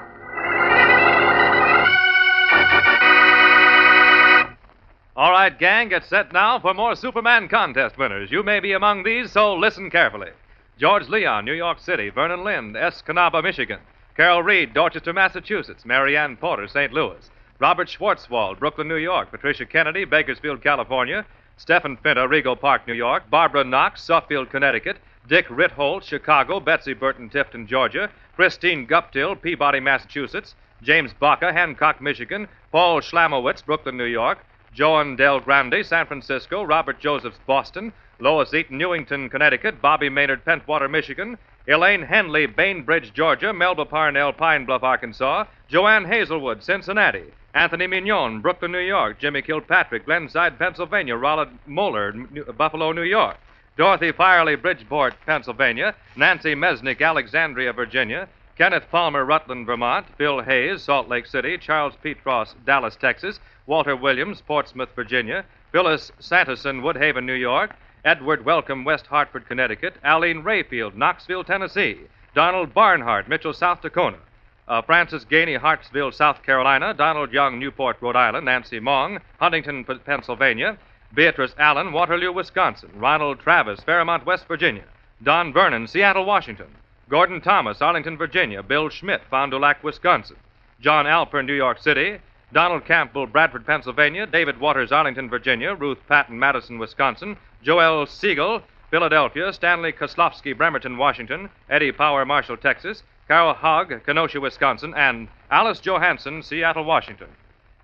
All 5.19 5.33
right, 5.33 5.59
gang, 5.59 5.89
get 5.89 6.05
set 6.05 6.33
now 6.33 6.61
for 6.61 6.73
more 6.73 6.95
Superman 6.95 7.49
contest 7.49 7.99
winners. 7.99 8.31
You 8.31 8.45
may 8.45 8.61
be 8.61 8.71
among 8.71 9.03
these, 9.03 9.33
so 9.33 9.57
listen 9.57 9.91
carefully. 9.91 10.31
George 10.79 11.09
Leon, 11.09 11.45
New 11.45 11.55
York 11.55 11.81
City. 11.81 12.09
Vernon 12.09 12.45
Lind, 12.45 12.77
Escanaba, 12.77 13.43
Michigan. 13.43 13.81
Carol 14.17 14.45
Reed, 14.45 14.73
Dorchester, 14.73 15.13
Massachusetts. 15.13 15.85
Marianne 15.85 16.37
Porter, 16.37 16.69
St. 16.69 16.93
Louis. 16.93 17.31
Robert 17.59 17.89
Schwartzwald, 17.89 18.61
Brooklyn, 18.61 18.87
New 18.87 18.95
York. 18.95 19.33
Patricia 19.33 19.67
Kennedy, 19.67 20.05
Bakersfield, 20.05 20.63
California. 20.63 21.27
Stephen 21.57 21.97
Finta, 21.97 22.29
Rego 22.29 22.55
Park, 22.57 22.87
New 22.87 22.95
York. 22.95 23.29
Barbara 23.29 23.65
Knox, 23.65 24.01
Suffield, 24.05 24.51
Connecticut. 24.51 24.99
Dick 25.29 25.49
Ritholt, 25.49 26.05
Chicago. 26.05 26.61
Betsy 26.61 26.95
Burton, 26.95 27.29
Tifton, 27.29 27.67
Georgia. 27.67 28.09
Christine 28.37 28.87
Guptill, 28.87 29.35
Peabody, 29.43 29.81
Massachusetts. 29.81 30.55
James 30.81 31.13
Baca, 31.13 31.53
Hancock, 31.53 32.01
Michigan. 32.01 32.47
Paul 32.71 33.01
Schlamowitz, 33.01 33.67
Brooklyn, 33.67 33.97
New 33.97 34.05
York. 34.05 34.39
Joan 34.73 35.17
Del 35.17 35.41
Grande, 35.41 35.85
San 35.85 36.07
Francisco. 36.07 36.63
Robert 36.63 37.01
Josephs, 37.01 37.39
Boston. 37.47 37.93
Lois 38.21 38.53
Eaton, 38.53 38.79
Newington, 38.79 39.29
Connecticut. 39.29 39.81
Bobby 39.81 40.09
Maynard, 40.09 40.45
Pentwater, 40.45 40.91
Michigan. 40.91 41.39
Elaine 41.67 42.03
Henley, 42.03 42.47
Bainbridge, 42.47 43.13
Georgia. 43.13 43.53
Melba 43.53 43.85
Parnell, 43.85 44.33
Pine 44.33 44.65
Bluff, 44.65 44.83
Arkansas. 44.83 45.45
Joanne 45.69 46.05
Hazelwood, 46.05 46.63
Cincinnati. 46.63 47.25
Anthony 47.55 47.87
Mignon, 47.87 48.41
Brooklyn, 48.41 48.73
New 48.73 48.79
York. 48.79 49.19
Jimmy 49.19 49.43
Kilpatrick, 49.43 50.05
Glenside, 50.05 50.59
Pennsylvania. 50.59 51.17
Rollard 51.17 51.51
Moeller, 51.67 52.13
New- 52.13 52.45
Buffalo, 52.45 52.93
New 52.93 53.03
York. 53.03 53.37
Dorothy 53.77 54.13
Firely, 54.13 54.57
Bridgeport, 54.57 55.15
Pennsylvania. 55.25 55.95
Nancy 56.17 56.55
Mesnick, 56.55 57.01
Alexandria, 57.01 57.73
Virginia. 57.73 58.29
Kenneth 58.59 58.91
Palmer, 58.91 59.25
Rutland, 59.25 59.67
Vermont. 59.67 60.05
Bill 60.19 60.41
Hayes, 60.41 60.83
Salt 60.83 61.09
Lake 61.09 61.27
City. 61.27 61.57
Charles 61.59 61.95
Petros, 62.03 62.57
Dallas, 62.67 62.97
Texas. 62.97 63.39
Walter 63.67 63.95
Williams, 63.95 64.41
Portsmouth, 64.41 64.89
Virginia. 64.97 65.45
Phyllis 65.71 66.11
Sanderson, 66.19 66.83
Woodhaven, 66.83 67.25
New 67.25 67.35
York. 67.35 67.77
Edward 68.05 68.45
Welcome, 68.45 68.85
West 68.85 69.07
Hartford, 69.07 69.47
Connecticut. 69.47 69.95
Aline 70.03 70.43
Rayfield, 70.43 70.97
Knoxville, 70.97 71.45
Tennessee. 71.45 72.01
Donald 72.35 72.75
Barnhart, 72.75 73.29
Mitchell, 73.29 73.55
South 73.55 73.81
Dakota. 73.81 74.19
Uh, 74.67 74.83
Francis 74.83 75.25
Gainey, 75.25 75.57
Hartsville, 75.57 76.11
South 76.11 76.43
Carolina. 76.43 76.93
Donald 76.93 77.33
Young, 77.33 77.61
Newport, 77.61 77.99
Rhode 78.01 78.17
Island. 78.17 78.47
Nancy 78.47 78.81
Mong, 78.81 79.21
Huntingdon, 79.39 79.85
Pennsylvania. 80.05 80.77
Beatrice 81.15 81.55
Allen, 81.59 81.93
Waterloo, 81.93 82.33
Wisconsin. 82.33 82.91
Ronald 82.97 83.39
Travis, 83.39 83.79
Fairmont, 83.85 84.27
West 84.27 84.49
Virginia. 84.49 84.85
Don 85.23 85.53
Vernon, 85.53 85.87
Seattle, 85.87 86.25
Washington. 86.25 86.67
Gordon 87.09 87.41
Thomas, 87.41 87.81
Arlington, 87.81 88.19
Virginia. 88.19 88.63
Bill 88.63 88.91
Schmidt, 88.91 89.23
Fond 89.31 89.53
du 89.53 89.59
Lac, 89.59 89.83
Wisconsin. 89.83 90.37
John 90.81 91.07
Alper, 91.07 91.45
New 91.45 91.55
York 91.55 91.81
City. 91.81 92.19
Donald 92.53 92.85
Campbell, 92.85 93.27
Bradford, 93.27 93.67
Pennsylvania. 93.67 94.27
David 94.27 94.61
Waters, 94.61 94.93
Arlington, 94.93 95.31
Virginia. 95.31 95.75
Ruth 95.75 95.99
Patton, 96.07 96.39
Madison, 96.39 96.79
Wisconsin. 96.79 97.37
Joel 97.63 98.07
Siegel, 98.07 98.63
Philadelphia. 98.91 99.53
Stanley 99.55 99.93
Koslowski, 99.93 100.57
Bremerton, 100.57 100.99
Washington. 100.99 101.49
Eddie 101.71 101.93
Power, 101.93 102.27
Marshall, 102.27 102.59
Texas. 102.59 103.03
Carol 103.27 103.55
Hogg, 103.55 104.05
Kenosha, 104.05 104.41
Wisconsin. 104.41 104.93
And 104.95 105.29
Alice 105.51 105.81
Johansson, 105.81 106.43
Seattle, 106.43 106.85
Washington. 106.85 107.29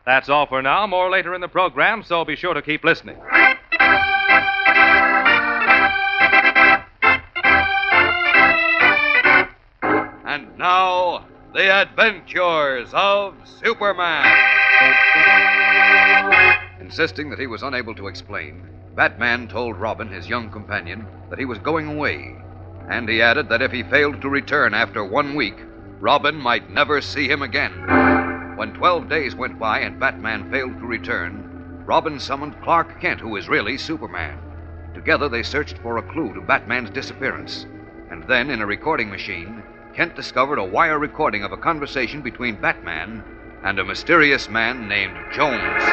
That's 0.05 0.29
all 0.29 0.47
for 0.47 0.61
now. 0.61 0.87
More 0.87 1.11
later 1.11 1.35
in 1.35 1.41
the 1.41 1.49
program, 1.49 2.03
so 2.03 2.27
be 2.27 2.37
sure 2.37 2.53
to 2.53 2.61
keep 2.61 2.85
listening. 2.85 3.17
Now, 10.57 11.27
the 11.53 11.71
adventures 11.71 12.91
of 12.93 13.35
Superman. 13.45 14.27
Insisting 16.81 17.31
that 17.31 17.39
he 17.39 17.47
was 17.47 17.63
unable 17.63 17.95
to 17.95 18.09
explain, 18.09 18.69
Batman 18.95 19.49
told 19.49 19.77
Robin, 19.77 20.09
his 20.09 20.29
young 20.29 20.51
companion, 20.51 21.07
that 21.31 21.39
he 21.39 21.45
was 21.45 21.59
going 21.59 21.89
away. 21.89 22.37
And 22.89 23.09
he 23.09 23.23
added 23.23 23.49
that 23.49 23.63
if 23.63 23.73
he 23.73 23.83
failed 23.83 24.21
to 24.21 24.29
return 24.29 24.75
after 24.75 25.05
one 25.05 25.35
week, 25.35 25.57
Robin 26.01 26.37
might 26.37 26.71
never 26.71 27.01
see 27.01 27.29
him 27.29 27.43
again. 27.43 27.73
When 28.57 28.75
12 28.75 29.09
days 29.09 29.35
went 29.35 29.59
by 29.59 29.81
and 29.81 29.99
Batman 29.99 30.51
failed 30.51 30.79
to 30.79 30.87
return, 30.87 31.83
Robin 31.87 32.21
summoned 32.21 32.61
Clark 32.63 33.01
Kent, 33.01 33.21
who 33.21 33.37
is 33.37 33.49
really 33.49 33.77
Superman. 33.77 34.39
Together 34.95 35.29
they 35.29 35.43
searched 35.43 35.79
for 35.79 35.99
a 35.99 36.13
clue 36.13 36.33
to 36.35 36.41
Batman's 36.41 36.91
disappearance. 36.91 37.67
And 38.11 38.23
then, 38.25 38.51
in 38.51 38.61
a 38.61 38.67
recording 38.67 39.11
machine, 39.11 39.63
Kent 39.95 40.17
discovered 40.17 40.59
a 40.59 40.65
wire 40.65 40.99
recording 40.99 41.45
of 41.45 41.53
a 41.53 41.57
conversation 41.57 42.21
between 42.21 42.61
Batman 42.61 43.23
and 43.63 43.79
a 43.79 43.85
mysterious 43.85 44.49
man 44.49 44.89
named 44.89 45.17
Jones. 45.33 45.85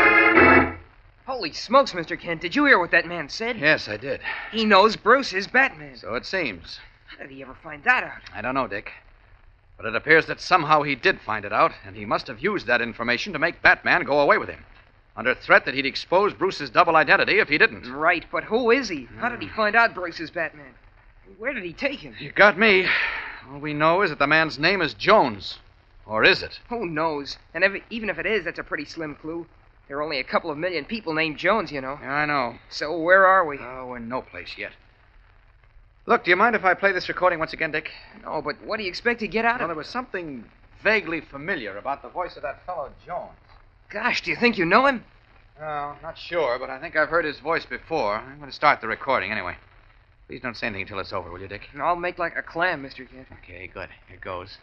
Holy 1.28 1.54
smokes, 1.54 1.92
Mr. 1.92 2.20
Kent. 2.20 2.42
Did 2.42 2.56
you 2.56 2.66
hear 2.66 2.80
what 2.80 2.90
that 2.92 3.06
man 3.06 3.30
said? 3.30 3.60
Yes, 3.60 3.88
I 3.88 3.98
did. 3.98 4.22
He 4.52 4.66
knows 4.66 4.96
Bruce 4.96 5.34
is 5.34 5.46
Batman. 5.46 5.98
So 5.98 6.16
it 6.16 6.26
seems. 6.26 6.80
How 7.06 7.24
did 7.24 7.32
he 7.32 7.44
ever 7.44 7.54
find 7.54 7.84
that 7.84 8.04
out? 8.04 8.22
I 8.34 8.42
don't 8.42 8.56
know, 8.56 8.68
Dick. 8.68 8.92
But 9.78 9.86
it 9.86 9.96
appears 9.96 10.26
that 10.26 10.42
somehow 10.42 10.82
he 10.82 10.96
did 10.96 11.22
find 11.22 11.46
it 11.46 11.54
out, 11.54 11.72
and 11.86 11.96
he 11.96 12.06
must 12.06 12.26
have 12.26 12.40
used 12.40 12.66
that 12.66 12.82
information 12.82 13.34
to 13.34 13.40
make 13.40 13.62
Batman 13.62 14.04
go 14.04 14.20
away 14.20 14.40
with 14.40 14.50
him. 14.50 14.66
Under 15.16 15.36
threat 15.36 15.66
that 15.66 15.76
he'd 15.76 15.86
expose 15.86 16.34
Bruce's 16.34 16.72
double 16.72 16.96
identity 16.96 17.38
if 17.38 17.50
he 17.50 17.60
didn't. 17.60 17.92
Right, 17.92 18.26
but 18.32 18.46
who 18.46 18.72
is 18.72 18.90
he? 18.90 19.08
How 19.20 19.30
did 19.30 19.44
he 19.44 19.48
find 19.50 19.76
out 19.76 19.94
Bruce 19.94 20.20
is 20.20 20.32
Batman? 20.32 20.74
Where 21.38 21.54
did 21.54 21.64
he 21.64 21.74
take 21.74 22.00
him? 22.00 22.16
You 22.20 22.32
got 22.32 22.58
me. 22.58 22.88
All 23.50 23.60
we 23.60 23.74
know 23.74 24.02
is 24.02 24.10
that 24.10 24.20
the 24.20 24.28
man's 24.28 24.60
name 24.60 24.82
is 24.82 24.94
Jones. 24.94 25.60
Or 26.06 26.24
is 26.24 26.44
it? 26.44 26.60
Who 26.70 26.86
knows? 26.86 27.38
And 27.54 27.64
if, 27.64 27.82
even 27.90 28.10
if 28.10 28.18
it 28.20 28.26
is, 28.26 28.46
that's 28.46 28.60
a 28.60 28.64
pretty 28.64 28.86
slim 28.86 29.16
clue. 29.16 29.46
There 29.88 29.98
are 29.98 30.04
only 30.04 30.20
a 30.20 30.24
couple 30.24 30.50
of 30.52 30.58
million 30.58 30.86
people 30.86 31.14
named 31.14 31.38
Jones, 31.38 31.72
you 31.72 31.82
know. 31.82 32.00
Yeah, 32.02 32.14
I 32.14 32.26
know. 32.26 32.56
So 32.70 32.98
where 32.98 33.26
are 33.26 33.46
we? 33.46 33.58
Oh, 33.60 33.88
we're 33.88 34.00
no 34.00 34.22
place 34.22 34.56
yet. 34.58 34.72
Look, 36.06 36.24
do 36.24 36.32
you 36.32 36.36
mind 36.36 36.56
if 36.56 36.66
I 36.66 36.74
play 36.74 36.92
this 36.92 37.08
recording 37.10 37.40
once 37.40 37.54
again, 37.54 37.72
Dick? 37.72 37.92
No, 38.24 38.42
but 38.42 38.56
what 38.66 38.78
do 38.78 38.84
you 38.84 38.90
expect 38.90 39.20
to 39.20 39.28
get 39.28 39.46
out 39.46 39.56
Well, 39.56 39.56
of 39.56 39.60
it? 39.60 39.62
Well, 39.62 39.68
there 39.70 39.78
was 39.78 39.88
something 39.88 40.46
vaguely 40.84 41.22
familiar 41.22 41.78
about 41.78 42.02
the 42.02 42.10
voice 42.10 42.36
of 42.36 42.42
that 42.44 42.66
fellow 42.66 42.90
Jones. 43.06 43.32
Gosh, 43.90 44.22
do 44.22 44.32
you 44.32 44.38
think 44.38 44.58
you 44.58 44.66
know 44.66 44.88
him? 44.88 45.04
No, 45.60 45.94
not 46.02 46.18
sure, 46.18 46.58
but 46.58 46.70
I 46.70 46.80
think 46.80 46.96
I've 46.96 47.10
heard 47.10 47.26
his 47.26 47.40
voice 47.40 47.66
before. 47.66 48.16
I'm 48.16 48.40
going 48.40 48.50
to 48.50 48.56
start 48.56 48.82
the 48.82 48.88
recording 48.88 49.32
anyway. 49.32 49.58
Please 50.28 50.42
don't 50.42 50.56
say 50.56 50.68
anything 50.68 50.84
until 50.84 51.00
it's 51.00 51.12
over, 51.14 51.32
will 51.32 51.42
you, 51.42 51.48
Dick? 51.48 51.70
I'll 51.76 51.96
make 51.96 52.18
like 52.18 52.38
a 52.38 52.44
clam, 52.44 52.84
Mr. 52.84 53.04
Kent. 53.10 53.28
Okay, 53.44 53.68
good. 53.68 53.90
Here 54.08 54.20
goes. 54.22 54.58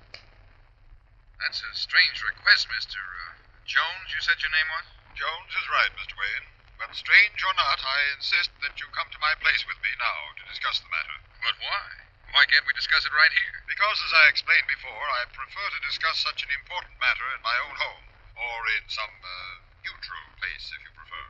That's 1.38 1.62
a 1.62 1.72
strange 1.76 2.18
request, 2.24 2.66
Mr. 2.72 2.98
Uh, 2.98 3.38
Jones, 3.68 4.10
you 4.10 4.20
said 4.24 4.40
your 4.40 4.50
name 4.50 4.66
was? 4.74 4.86
Jones 5.14 5.52
is 5.54 5.68
right, 5.68 5.92
Mr. 5.94 6.16
Wayne. 6.16 6.48
But 6.78 6.94
strange 6.94 7.42
or 7.42 7.54
not, 7.58 7.82
I 7.82 8.14
insist 8.16 8.54
that 8.62 8.78
you 8.78 8.86
come 8.94 9.10
to 9.10 9.18
my 9.18 9.34
place 9.42 9.66
with 9.66 9.78
me 9.82 9.90
now 9.98 10.32
to 10.38 10.50
discuss 10.50 10.78
the 10.80 10.88
matter. 10.88 11.18
But 11.42 11.58
why? 11.58 11.86
Why 12.32 12.46
can't 12.46 12.66
we 12.66 12.72
discuss 12.72 13.04
it 13.04 13.12
right 13.12 13.32
here? 13.32 13.64
Because, 13.66 13.98
as 14.04 14.12
I 14.14 14.28
explained 14.30 14.70
before, 14.70 15.04
I 15.10 15.26
prefer 15.34 15.68
to 15.74 15.86
discuss 15.86 16.22
such 16.22 16.44
an 16.46 16.52
important 16.54 16.94
matter 17.02 17.26
in 17.34 17.42
my 17.42 17.56
own 17.66 17.76
home, 17.76 18.04
or 18.36 18.58
in 18.78 18.86
some 18.86 19.10
uh, 19.20 19.62
neutral 19.82 20.24
place, 20.38 20.70
if 20.70 20.80
you 20.80 20.92
prefer. 20.94 21.24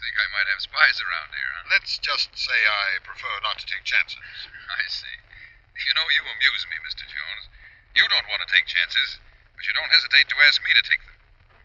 Think 0.00 0.16
I 0.20 0.28
might 0.32 0.48
have 0.52 0.60
spies 0.60 1.00
around 1.00 1.32
here, 1.32 1.50
huh? 1.56 1.72
Let's 1.72 1.96
just 1.98 2.28
say 2.36 2.58
I 2.68 3.00
prefer 3.00 3.32
not 3.40 3.56
to 3.58 3.66
take 3.66 3.82
chances. 3.82 4.20
I 4.80 4.84
see. 4.92 5.16
You 5.76 5.92
know, 5.96 6.06
you 6.12 6.22
amuse 6.24 6.64
me, 6.68 6.76
Mr. 6.84 7.04
Jones. 7.04 7.48
You 7.96 8.04
don't 8.08 8.28
want 8.28 8.44
to 8.44 8.50
take 8.52 8.68
chances, 8.68 9.20
but 9.56 9.64
you 9.64 9.72
don't 9.72 9.88
hesitate 9.88 10.28
to 10.28 10.36
ask 10.44 10.60
me 10.60 10.72
to 10.76 10.84
take 10.84 11.00
them. 11.00 11.16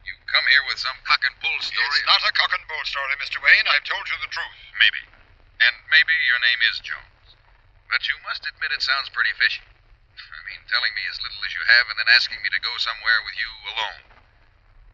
You 0.07 0.15
come 0.31 0.47
here 0.47 0.63
with 0.67 0.79
some 0.79 0.95
cock 1.03 1.21
and 1.27 1.35
bull 1.43 1.59
story. 1.59 1.99
It's 1.99 2.07
not 2.07 2.23
a 2.23 2.31
cock 2.31 2.55
and 2.55 2.63
bull 2.71 2.83
story, 2.87 3.15
Mr. 3.19 3.43
Wayne. 3.43 3.67
I've 3.67 3.83
told 3.83 4.07
you 4.07 4.15
the 4.23 4.31
truth. 4.31 4.59
Maybe. 4.79 5.03
And 5.61 5.75
maybe 5.91 6.15
your 6.31 6.39
name 6.39 6.61
is 6.71 6.79
Jones. 6.79 7.35
But 7.91 8.07
you 8.07 8.15
must 8.23 8.47
admit 8.47 8.71
it 8.71 8.81
sounds 8.81 9.11
pretty 9.11 9.35
fishy. 9.35 9.63
I 10.37 10.39
mean, 10.47 10.63
telling 10.71 10.95
me 10.95 11.03
as 11.11 11.19
little 11.19 11.43
as 11.43 11.51
you 11.51 11.63
have 11.67 11.91
and 11.91 11.99
then 11.99 12.09
asking 12.15 12.39
me 12.41 12.49
to 12.49 12.63
go 12.63 12.73
somewhere 12.79 13.19
with 13.27 13.35
you 13.35 13.51
alone. 13.75 14.01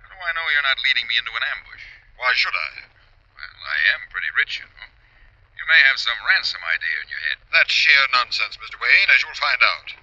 How 0.02 0.10
do 0.10 0.17
I 0.17 0.34
know 0.34 0.45
you're 0.50 0.65
not 0.65 0.82
leading 0.82 1.06
me 1.06 1.21
into 1.21 1.34
an 1.38 1.45
ambush? 1.45 1.86
Why 2.17 2.34
should 2.34 2.58
I? 2.58 2.97
Well, 3.38 3.62
I 3.69 3.78
am 3.93 4.10
pretty 4.10 4.34
rich, 4.34 4.58
you 4.58 4.65
know. 4.65 4.89
You 5.54 5.65
may 5.69 5.82
have 5.86 6.02
some 6.02 6.17
ransom 6.26 6.62
idea 6.65 6.97
in 7.06 7.10
your 7.13 7.21
head. 7.30 7.38
That's 7.54 7.69
sheer 7.69 8.10
nonsense, 8.13 8.58
Mr. 8.58 8.82
Wayne, 8.82 9.13
as 9.13 9.21
you'll 9.21 9.38
find 9.38 9.62
out. 9.62 9.93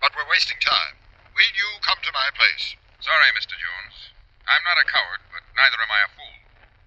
But 0.00 0.16
we're 0.16 0.28
wasting 0.32 0.56
time. 0.64 0.96
Will 1.36 1.52
you 1.52 1.68
come 1.84 2.00
to 2.00 2.16
my 2.16 2.32
place? 2.32 2.76
Sorry, 3.04 3.28
Mr. 3.36 3.54
Jones. 3.60 4.16
I'm 4.48 4.64
not 4.64 4.80
a 4.80 4.88
coward, 4.88 5.20
but 5.28 5.44
neither 5.52 5.76
am 5.76 5.92
I 5.92 6.00
a 6.08 6.10
fool. 6.16 6.36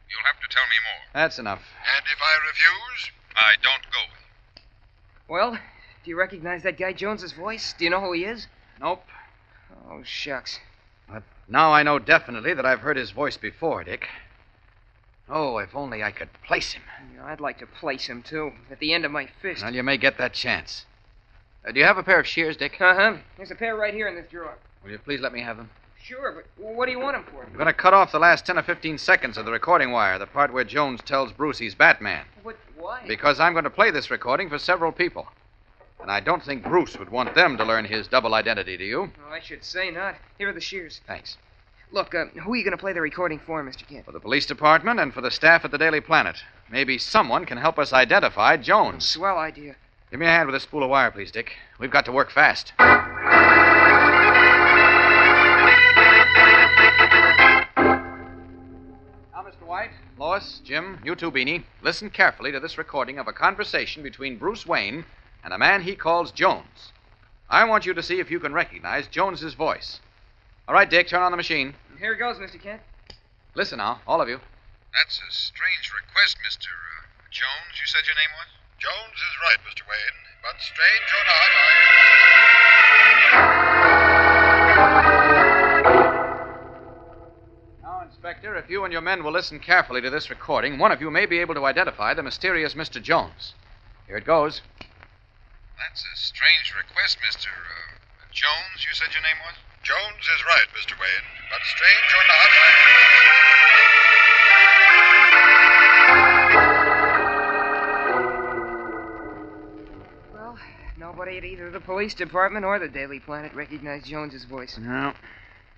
You'll 0.09 0.25
have 0.25 0.41
to 0.41 0.49
tell 0.49 0.65
me 0.65 0.79
more. 0.81 1.03
That's 1.13 1.37
enough. 1.39 1.61
And 1.85 2.03
if 2.09 2.19
I 2.19 2.33
refuse? 2.49 3.01
I 3.35 3.55
don't 3.61 3.85
go 3.93 4.01
with 4.09 4.25
you. 4.25 4.63
Well, 5.29 5.51
do 5.53 6.09
you 6.09 6.17
recognize 6.17 6.63
that 6.63 6.77
guy 6.77 6.93
Jones's 6.93 7.31
voice? 7.31 7.73
Do 7.77 7.85
you 7.85 7.89
know 7.89 8.01
who 8.01 8.13
he 8.13 8.25
is? 8.25 8.47
Nope. 8.79 9.05
Oh, 9.89 10.03
shucks. 10.03 10.59
But 11.07 11.23
now 11.47 11.71
I 11.71 11.83
know 11.83 11.99
definitely 11.99 12.53
that 12.53 12.65
I've 12.65 12.79
heard 12.79 12.97
his 12.97 13.11
voice 13.11 13.37
before, 13.37 13.83
Dick. 13.83 14.07
Oh, 15.29 15.57
if 15.59 15.75
only 15.75 16.03
I 16.03 16.11
could 16.11 16.29
place 16.45 16.73
him. 16.73 16.81
I'd 17.23 17.39
like 17.39 17.59
to 17.59 17.65
place 17.65 18.07
him, 18.07 18.21
too, 18.23 18.51
at 18.69 18.79
the 18.79 18.93
end 18.93 19.05
of 19.05 19.11
my 19.11 19.27
fist. 19.41 19.63
Well, 19.63 19.73
you 19.73 19.83
may 19.83 19.97
get 19.97 20.17
that 20.17 20.33
chance. 20.33 20.85
Uh, 21.65 21.71
do 21.71 21.79
you 21.79 21.85
have 21.85 21.97
a 21.97 22.03
pair 22.03 22.19
of 22.19 22.27
shears, 22.27 22.57
Dick? 22.57 22.81
Uh 22.81 22.95
huh. 22.95 23.17
There's 23.37 23.51
a 23.51 23.55
pair 23.55 23.75
right 23.75 23.93
here 23.93 24.07
in 24.07 24.15
this 24.15 24.27
drawer. 24.29 24.57
Will 24.83 24.91
you 24.91 24.97
please 24.97 25.21
let 25.21 25.31
me 25.31 25.41
have 25.41 25.57
them? 25.57 25.69
Sure, 26.03 26.31
but 26.31 26.45
what 26.75 26.87
do 26.87 26.91
you 26.91 26.99
want 26.99 27.15
them 27.15 27.25
for? 27.31 27.43
I'm 27.43 27.53
going 27.53 27.67
to 27.67 27.73
cut 27.73 27.93
off 27.93 28.11
the 28.11 28.19
last 28.19 28.45
10 28.47 28.57
or 28.57 28.63
15 28.63 28.97
seconds 28.97 29.37
of 29.37 29.45
the 29.45 29.51
recording 29.51 29.91
wire, 29.91 30.17
the 30.17 30.25
part 30.25 30.51
where 30.51 30.63
Jones 30.63 30.99
tells 31.05 31.31
Bruce 31.31 31.59
he's 31.59 31.75
Batman. 31.75 32.25
But 32.43 32.57
why? 32.75 33.03
Because 33.07 33.39
I'm 33.39 33.53
going 33.53 33.65
to 33.65 33.69
play 33.69 33.91
this 33.91 34.09
recording 34.09 34.49
for 34.49 34.57
several 34.57 34.91
people. 34.91 35.27
And 36.01 36.09
I 36.09 36.19
don't 36.19 36.43
think 36.43 36.63
Bruce 36.63 36.97
would 36.97 37.09
want 37.09 37.35
them 37.35 37.55
to 37.57 37.63
learn 37.63 37.85
his 37.85 38.07
double 38.07 38.33
identity, 38.33 38.75
do 38.75 38.83
you? 38.83 39.11
Oh, 39.29 39.31
I 39.31 39.39
should 39.39 39.63
say 39.63 39.91
not. 39.91 40.15
Here 40.39 40.49
are 40.49 40.53
the 40.53 40.59
shears. 40.59 41.01
Thanks. 41.05 41.37
Look, 41.93 42.15
uh, 42.15 42.27
who 42.27 42.53
are 42.53 42.55
you 42.55 42.63
going 42.63 42.71
to 42.71 42.77
play 42.77 42.93
the 42.93 43.01
recording 43.01 43.37
for, 43.37 43.61
Mr. 43.61 43.85
Kent? 43.85 44.05
For 44.05 44.13
the 44.13 44.19
police 44.21 44.45
department 44.45 45.01
and 45.01 45.13
for 45.13 45.19
the 45.19 45.29
staff 45.29 45.65
at 45.65 45.71
the 45.71 45.77
Daily 45.77 45.99
Planet. 45.99 46.41
Maybe 46.69 46.97
someone 46.97 47.43
can 47.43 47.57
help 47.57 47.77
us 47.77 47.91
identify 47.91 48.55
Jones. 48.55 49.05
Swell 49.05 49.37
idea. 49.37 49.75
Give 50.09 50.21
me 50.21 50.25
a 50.25 50.29
hand 50.29 50.47
with 50.47 50.53
this 50.53 50.63
spool 50.63 50.83
of 50.83 50.89
wire, 50.89 51.11
please, 51.11 51.31
Dick. 51.31 51.57
We've 51.79 51.91
got 51.91 52.05
to 52.05 52.13
work 52.13 52.31
fast. 52.31 52.71
Now, 52.79 53.03
Mr. 59.43 59.65
White, 59.65 59.91
Lois, 60.17 60.61
Jim, 60.63 60.99
you 61.03 61.13
too, 61.15 61.29
Beanie, 61.29 61.65
listen 61.81 62.09
carefully 62.09 62.53
to 62.53 62.61
this 62.61 62.77
recording 62.77 63.19
of 63.19 63.27
a 63.27 63.33
conversation 63.33 64.01
between 64.01 64.37
Bruce 64.37 64.65
Wayne 64.65 65.03
and 65.43 65.53
a 65.53 65.57
man 65.57 65.81
he 65.81 65.97
calls 65.97 66.31
Jones. 66.31 66.93
I 67.49 67.65
want 67.65 67.85
you 67.85 67.93
to 67.93 68.01
see 68.01 68.21
if 68.21 68.31
you 68.31 68.39
can 68.39 68.53
recognize 68.53 69.07
Jones's 69.07 69.55
voice. 69.55 69.99
All 70.67 70.73
right, 70.75 70.89
Dick, 70.89 71.07
turn 71.07 71.21
on 71.21 71.31
the 71.31 71.37
machine. 71.37 71.73
Here 71.99 72.13
it 72.13 72.19
goes, 72.19 72.37
Mr. 72.37 72.59
Kent. 72.61 72.81
Listen 73.55 73.77
now, 73.79 73.99
all 74.07 74.21
of 74.21 74.29
you. 74.29 74.39
That's 74.93 75.17
a 75.19 75.31
strange 75.31 75.91
request, 75.93 76.37
Mr. 76.47 76.67
Uh, 76.67 77.07
Jones, 77.31 77.79
you 77.79 77.85
said 77.87 78.01
your 78.05 78.15
name 78.15 78.29
was? 78.37 78.47
Jones 78.79 79.15
is 79.15 79.37
right, 79.43 79.59
Mr. 79.67 79.83
Wayne. 79.87 80.19
But 80.43 80.59
strange 80.59 81.11
or 81.13 81.23
not, 81.27 81.51
I. 81.61 81.63
Now, 87.83 88.01
Inspector, 88.05 88.55
if 88.55 88.69
you 88.69 88.83
and 88.83 88.91
your 88.93 89.01
men 89.01 89.23
will 89.23 89.31
listen 89.31 89.59
carefully 89.59 90.01
to 90.01 90.09
this 90.09 90.29
recording, 90.29 90.77
one 90.77 90.91
of 90.91 91.01
you 91.01 91.11
may 91.11 91.25
be 91.25 91.39
able 91.39 91.55
to 91.55 91.65
identify 91.65 92.13
the 92.13 92.23
mysterious 92.23 92.73
Mr. 92.73 93.01
Jones. 93.01 93.53
Here 94.07 94.17
it 94.17 94.25
goes. 94.25 94.61
That's 95.77 96.03
a 96.03 96.15
strange 96.17 96.73
request, 96.75 97.17
Mr. 97.19 97.47
Uh, 97.47 98.27
Jones, 98.31 98.85
you 98.87 98.93
said 98.93 99.13
your 99.13 99.23
name 99.23 99.37
was? 99.45 99.55
Jones 99.83 100.29
is 100.35 100.45
right, 100.45 100.67
Mr. 100.77 100.91
Wayne. 100.99 101.25
But 101.49 101.61
strange 101.65 102.13
or 102.13 102.23
not, 102.29 102.49
I. 102.53 102.69
Well, 110.35 110.57
nobody 110.99 111.37
at 111.37 111.43
either 111.43 111.71
the 111.71 111.79
police 111.79 112.13
department 112.13 112.63
or 112.63 112.77
the 112.77 112.87
Daily 112.87 113.19
Planet 113.19 113.55
recognized 113.55 114.05
Jones's 114.05 114.45
voice. 114.45 114.77
No. 114.77 115.13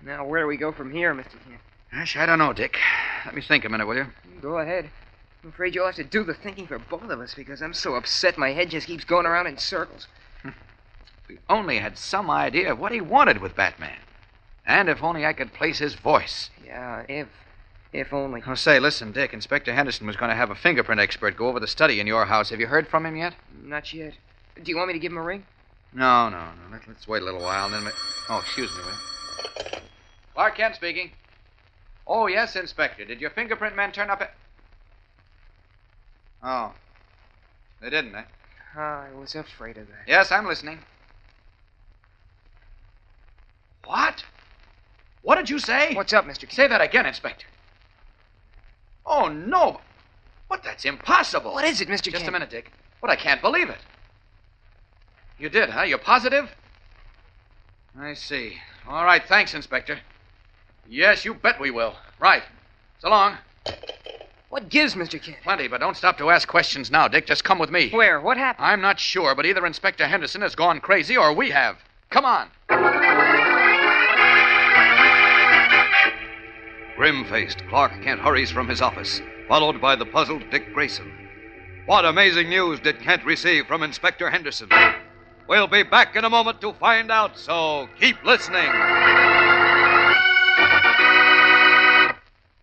Now, 0.02 0.26
where 0.26 0.42
do 0.42 0.48
we 0.48 0.58
go 0.58 0.70
from 0.70 0.92
here, 0.92 1.14
Mr. 1.14 1.42
Kent? 1.42 1.60
Gosh, 1.90 2.16
I 2.16 2.26
don't 2.26 2.38
know, 2.38 2.52
Dick. 2.52 2.76
Let 3.24 3.34
me 3.34 3.40
think 3.40 3.64
a 3.64 3.70
minute, 3.70 3.86
will 3.86 3.96
you? 3.96 4.06
Go 4.42 4.58
ahead. 4.58 4.90
I'm 5.42 5.48
afraid 5.48 5.74
you'll 5.74 5.86
have 5.86 5.94
to 5.94 6.04
do 6.04 6.24
the 6.24 6.34
thinking 6.34 6.66
for 6.66 6.78
both 6.78 7.08
of 7.08 7.20
us 7.20 7.34
because 7.34 7.62
I'm 7.62 7.72
so 7.72 7.94
upset 7.94 8.36
my 8.36 8.50
head 8.50 8.68
just 8.68 8.86
keeps 8.86 9.04
going 9.04 9.24
around 9.24 9.46
in 9.46 9.56
circles. 9.56 10.08
We 11.28 11.38
only 11.48 11.78
had 11.78 11.96
some 11.96 12.30
idea 12.30 12.72
of 12.72 12.78
what 12.78 12.92
he 12.92 13.00
wanted 13.00 13.40
with 13.40 13.56
Batman. 13.56 13.98
And 14.66 14.88
if 14.88 15.02
only 15.02 15.24
I 15.24 15.32
could 15.32 15.52
place 15.52 15.78
his 15.78 15.94
voice. 15.94 16.50
Yeah, 16.64 17.04
if. 17.08 17.28
If 17.92 18.12
only. 18.12 18.42
Oh, 18.46 18.54
say, 18.54 18.80
listen, 18.80 19.12
Dick. 19.12 19.32
Inspector 19.32 19.72
Henderson 19.72 20.06
was 20.06 20.16
going 20.16 20.30
to 20.30 20.36
have 20.36 20.50
a 20.50 20.54
fingerprint 20.54 21.00
expert 21.00 21.36
go 21.36 21.48
over 21.48 21.60
the 21.60 21.66
study 21.66 22.00
in 22.00 22.06
your 22.06 22.24
house. 22.26 22.50
Have 22.50 22.60
you 22.60 22.66
heard 22.66 22.88
from 22.88 23.06
him 23.06 23.16
yet? 23.16 23.34
Not 23.62 23.92
yet. 23.92 24.14
Do 24.62 24.70
you 24.70 24.76
want 24.76 24.88
me 24.88 24.94
to 24.94 24.98
give 24.98 25.12
him 25.12 25.18
a 25.18 25.22
ring? 25.22 25.44
No, 25.92 26.28
no, 26.28 26.38
no. 26.38 26.72
Let, 26.72 26.88
us 26.88 27.06
wait 27.06 27.22
a 27.22 27.24
little 27.24 27.40
while, 27.40 27.66
and 27.66 27.74
then. 27.74 27.84
We... 27.84 27.90
Oh, 28.28 28.38
excuse 28.38 28.70
me, 28.72 28.82
will? 28.84 29.80
Clark 30.34 30.56
Kent 30.56 30.74
speaking. 30.74 31.12
Oh, 32.06 32.26
yes, 32.26 32.56
Inspector. 32.56 33.04
Did 33.04 33.20
your 33.20 33.30
fingerprint 33.30 33.76
men 33.76 33.92
turn 33.92 34.10
up? 34.10 34.20
At... 34.20 34.34
Oh. 36.42 36.72
They 37.80 37.90
didn't, 37.90 38.14
eh? 38.14 38.24
I 38.76 39.06
was 39.18 39.34
afraid 39.34 39.78
of 39.78 39.86
that. 39.86 40.08
Yes, 40.08 40.32
I'm 40.32 40.46
listening. 40.46 40.80
What? 43.86 44.24
What 45.22 45.36
did 45.36 45.48
you 45.50 45.58
say? 45.58 45.94
What's 45.94 46.12
up, 46.12 46.26
Mr. 46.26 46.50
Say 46.50 46.68
that 46.68 46.80
again, 46.80 47.06
Inspector. 47.06 47.46
Oh, 49.06 49.28
no. 49.28 49.80
But 50.48 50.62
that's 50.62 50.84
impossible. 50.84 51.52
What 51.52 51.64
is 51.64 51.80
it, 51.80 51.88
Mr. 51.88 52.10
Just 52.12 52.26
a 52.26 52.30
minute, 52.30 52.50
Dick. 52.50 52.70
But 53.00 53.10
I 53.10 53.16
can't 53.16 53.40
believe 53.40 53.68
it. 53.68 53.78
You 55.38 55.48
did, 55.48 55.70
huh? 55.70 55.82
You're 55.82 55.98
positive? 55.98 56.50
I 57.98 58.14
see. 58.14 58.56
All 58.88 59.04
right, 59.04 59.22
thanks, 59.26 59.54
Inspector. 59.54 59.98
Yes, 60.88 61.24
you 61.24 61.34
bet 61.34 61.60
we 61.60 61.70
will. 61.70 61.94
Right. 62.18 62.42
So 63.00 63.08
long. 63.08 63.38
What 64.50 64.68
gives, 64.68 64.94
Mr. 64.94 65.20
Kent? 65.20 65.38
Plenty, 65.42 65.68
but 65.68 65.80
don't 65.80 65.96
stop 65.96 66.18
to 66.18 66.30
ask 66.30 66.46
questions 66.46 66.90
now, 66.90 67.08
Dick. 67.08 67.26
Just 67.26 67.44
come 67.44 67.58
with 67.58 67.70
me. 67.70 67.90
Where? 67.90 68.20
What 68.20 68.36
happened? 68.36 68.66
I'm 68.66 68.80
not 68.80 69.00
sure, 69.00 69.34
but 69.34 69.46
either 69.46 69.66
Inspector 69.66 70.06
Henderson 70.06 70.42
has 70.42 70.54
gone 70.54 70.80
crazy 70.80 71.16
or 71.16 71.32
we 71.32 71.50
have. 71.50 71.78
Come 72.10 72.24
on. 72.24 72.48
Grim 76.96 77.24
faced, 77.24 77.66
Clark 77.68 78.02
Kent 78.02 78.20
hurries 78.20 78.50
from 78.50 78.68
his 78.68 78.80
office, 78.80 79.20
followed 79.48 79.80
by 79.80 79.96
the 79.96 80.06
puzzled 80.06 80.48
Dick 80.50 80.72
Grayson. 80.72 81.10
What 81.86 82.04
amazing 82.04 82.48
news 82.48 82.80
did 82.80 83.00
Kent 83.00 83.24
receive 83.24 83.66
from 83.66 83.82
Inspector 83.82 84.28
Henderson? 84.30 84.70
We'll 85.48 85.66
be 85.66 85.82
back 85.82 86.16
in 86.16 86.24
a 86.24 86.30
moment 86.30 86.60
to 86.60 86.72
find 86.72 87.10
out, 87.10 87.36
so 87.36 87.88
keep 88.00 88.22
listening. 88.24 88.70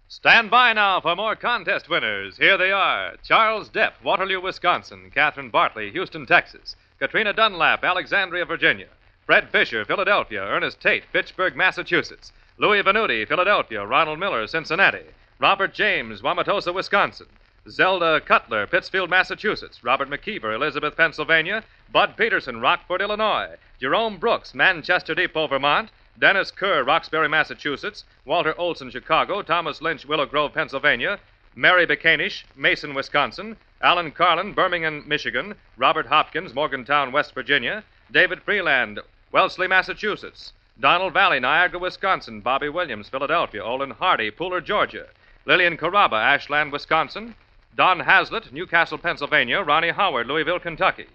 Stand 0.07 0.49
by 0.49 0.73
now 0.73 1.01
for 1.01 1.15
more 1.15 1.35
contest 1.35 1.89
winners. 1.89 2.37
Here 2.37 2.57
they 2.57 2.71
are 2.71 3.15
Charles 3.23 3.69
Depp, 3.69 3.93
Waterloo, 4.03 4.41
Wisconsin. 4.41 5.11
Catherine 5.13 5.49
Bartley, 5.49 5.91
Houston, 5.91 6.25
Texas. 6.25 6.75
Katrina 6.99 7.33
Dunlap, 7.33 7.83
Alexandria, 7.83 8.45
Virginia. 8.45 8.87
Fred 9.25 9.49
Fisher, 9.49 9.83
Philadelphia. 9.83 10.41
Ernest 10.41 10.79
Tate, 10.79 11.03
Fitchburg, 11.11 11.55
Massachusetts. 11.55 12.31
Louis 12.57 12.83
Venuti, 12.83 13.27
Philadelphia. 13.27 13.85
Ronald 13.85 14.19
Miller, 14.19 14.45
Cincinnati. 14.45 15.05
Robert 15.39 15.73
James, 15.73 16.21
Wauwatosa, 16.21 16.73
Wisconsin. 16.73 17.27
Zelda 17.69 18.19
Cutler, 18.19 18.67
Pittsfield, 18.67 19.09
Massachusetts. 19.09 19.83
Robert 19.83 20.09
McKeever, 20.09 20.53
Elizabeth, 20.53 20.97
Pennsylvania. 20.97 21.63
Bud 21.91 22.15
Peterson, 22.17 22.59
Rockford, 22.59 23.01
Illinois. 23.01 23.55
Jerome 23.79 24.17
Brooks, 24.17 24.53
Manchester 24.53 25.15
Depot, 25.15 25.47
Vermont. 25.47 25.89
Dennis 26.19 26.51
Kerr, 26.51 26.83
Roxbury, 26.83 27.29
Massachusetts. 27.29 28.03
Walter 28.25 28.53
Olson, 28.59 28.91
Chicago. 28.91 29.41
Thomas 29.41 29.81
Lynch, 29.81 30.05
Willow 30.05 30.25
Grove, 30.25 30.53
Pennsylvania. 30.53 31.19
Mary 31.55 31.85
Bacanish, 31.85 32.45
Mason, 32.55 32.93
Wisconsin. 32.93 33.55
Alan 33.81 34.11
Carlin, 34.11 34.53
Birmingham, 34.53 35.07
Michigan. 35.07 35.55
Robert 35.77 36.07
Hopkins, 36.07 36.53
Morgantown, 36.53 37.11
West 37.11 37.33
Virginia. 37.33 37.83
David 38.11 38.41
Freeland, 38.43 38.99
Wellesley, 39.31 39.67
Massachusetts. 39.67 40.53
Donald 40.81 41.13
Valley, 41.13 41.39
Niagara, 41.39 41.77
Wisconsin. 41.77 42.41
Bobby 42.41 42.67
Williams, 42.67 43.07
Philadelphia. 43.07 43.63
Olin 43.63 43.91
Hardy, 43.91 44.31
Pooler, 44.31 44.65
Georgia. 44.65 45.05
Lillian 45.45 45.77
Caraba, 45.77 46.19
Ashland, 46.19 46.71
Wisconsin. 46.71 47.35
Don 47.77 47.99
Hazlitt, 47.99 48.51
Newcastle, 48.51 48.97
Pennsylvania. 48.97 49.61
Ronnie 49.61 49.91
Howard, 49.91 50.25
Louisville, 50.25 50.59
Kentucky. 50.59 51.05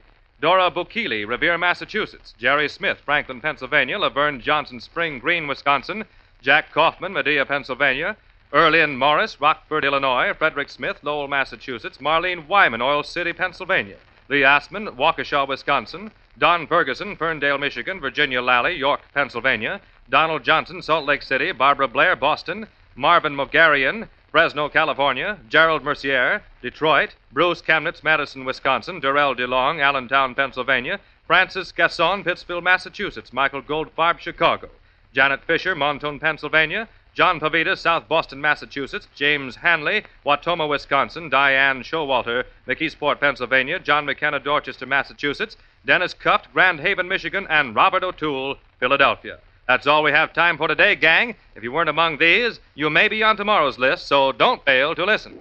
Dora 0.40 0.70
Bukili, 0.70 1.26
Revere, 1.26 1.58
Massachusetts. 1.58 2.32
Jerry 2.38 2.68
Smith, 2.68 2.98
Franklin, 3.04 3.40
Pennsylvania. 3.40 3.98
Laverne 3.98 4.40
Johnson, 4.40 4.78
Spring 4.78 5.18
Green, 5.18 5.48
Wisconsin. 5.48 6.04
Jack 6.40 6.70
Kaufman, 6.72 7.12
Media, 7.12 7.44
Pennsylvania. 7.44 8.16
Erlyn 8.52 8.96
Morris, 8.96 9.40
Rockford, 9.40 9.84
Illinois. 9.84 10.32
Frederick 10.32 10.70
Smith, 10.70 11.00
Lowell, 11.02 11.26
Massachusetts. 11.26 11.98
Marlene 11.98 12.46
Wyman, 12.46 12.80
Oil 12.80 13.02
City, 13.02 13.32
Pennsylvania. 13.32 13.96
Lee 14.28 14.42
Asman, 14.42 14.94
Waukesha, 14.94 15.48
Wisconsin. 15.48 16.12
Don 16.38 16.66
Ferguson, 16.66 17.16
Ferndale, 17.16 17.56
Michigan. 17.56 17.98
Virginia 17.98 18.42
Lally, 18.42 18.76
York, 18.76 19.00
Pennsylvania. 19.14 19.80
Donald 20.10 20.44
Johnson, 20.44 20.82
Salt 20.82 21.06
Lake 21.06 21.22
City. 21.22 21.50
Barbara 21.50 21.88
Blair, 21.88 22.14
Boston. 22.14 22.66
Marvin 22.94 23.34
Mogarian, 23.34 24.08
Fresno, 24.30 24.68
California. 24.68 25.38
Gerald 25.48 25.82
Mercier, 25.82 26.42
Detroit. 26.60 27.14
Bruce 27.32 27.62
Chemnitz, 27.62 28.04
Madison, 28.04 28.44
Wisconsin. 28.44 29.00
Durrell 29.00 29.34
DeLong, 29.34 29.80
Allentown, 29.80 30.34
Pennsylvania. 30.34 31.00
Francis 31.26 31.72
Gasson, 31.72 32.22
Pittsfield, 32.22 32.62
Massachusetts. 32.62 33.32
Michael 33.32 33.62
Goldfarb, 33.62 34.18
Chicago. 34.18 34.68
Janet 35.14 35.42
Fisher, 35.44 35.74
Montone, 35.74 36.20
Pennsylvania. 36.20 36.86
John 37.16 37.40
Pavita, 37.40 37.78
South 37.78 38.08
Boston, 38.08 38.42
Massachusetts. 38.42 39.08
James 39.14 39.56
Hanley, 39.56 40.04
Wautoma, 40.26 40.68
Wisconsin. 40.68 41.30
Diane 41.30 41.82
Showalter, 41.82 42.44
McKeesport, 42.68 43.20
Pennsylvania. 43.20 43.78
John 43.78 44.04
McKenna, 44.04 44.38
Dorchester, 44.38 44.84
Massachusetts. 44.84 45.56
Dennis 45.86 46.12
Cuft, 46.12 46.52
Grand 46.52 46.78
Haven, 46.80 47.08
Michigan. 47.08 47.46
And 47.48 47.74
Robert 47.74 48.04
O'Toole, 48.04 48.56
Philadelphia. 48.78 49.38
That's 49.66 49.86
all 49.86 50.02
we 50.02 50.10
have 50.12 50.34
time 50.34 50.58
for 50.58 50.68
today, 50.68 50.94
gang. 50.94 51.36
If 51.54 51.62
you 51.62 51.72
weren't 51.72 51.88
among 51.88 52.18
these, 52.18 52.60
you 52.74 52.90
may 52.90 53.08
be 53.08 53.22
on 53.22 53.38
tomorrow's 53.38 53.78
list, 53.78 54.06
so 54.06 54.30
don't 54.32 54.62
fail 54.66 54.94
to 54.94 55.04
listen. 55.06 55.38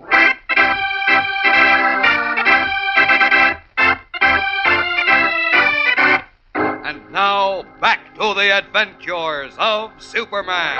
And 6.55 7.11
now, 7.11 7.63
back 7.81 8.15
to 8.15 8.33
the 8.33 8.57
adventures 8.57 9.53
of 9.57 9.91
Superman. 10.01 10.79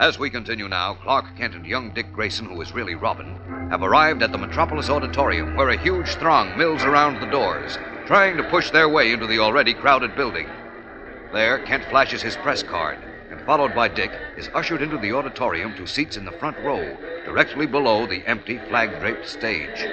As 0.00 0.18
we 0.18 0.30
continue 0.30 0.66
now, 0.66 0.94
Clark 0.94 1.36
Kent 1.36 1.54
and 1.54 1.66
young 1.66 1.90
Dick 1.90 2.10
Grayson, 2.12 2.46
who 2.46 2.60
is 2.62 2.72
really 2.72 2.94
Robin, 2.94 3.36
have 3.70 3.82
arrived 3.82 4.22
at 4.22 4.32
the 4.32 4.38
Metropolis 4.38 4.88
Auditorium, 4.88 5.54
where 5.56 5.68
a 5.68 5.76
huge 5.76 6.08
throng 6.14 6.56
mills 6.56 6.82
around 6.82 7.20
the 7.20 7.30
doors, 7.30 7.78
trying 8.06 8.36
to 8.38 8.48
push 8.50 8.70
their 8.70 8.88
way 8.88 9.12
into 9.12 9.26
the 9.26 9.38
already 9.38 9.74
crowded 9.74 10.16
building. 10.16 10.48
There, 11.32 11.58
Kent 11.60 11.84
flashes 11.90 12.22
his 12.22 12.36
press 12.38 12.62
card, 12.62 12.98
and 13.30 13.40
followed 13.42 13.74
by 13.74 13.88
Dick, 13.88 14.10
is 14.36 14.48
ushered 14.54 14.82
into 14.82 14.96
the 14.96 15.12
auditorium 15.12 15.76
to 15.76 15.86
seats 15.86 16.16
in 16.16 16.24
the 16.24 16.32
front 16.32 16.58
row, 16.60 16.96
directly 17.26 17.66
below 17.66 18.06
the 18.06 18.26
empty 18.26 18.58
flag 18.68 18.98
draped 19.00 19.28
stage. 19.28 19.86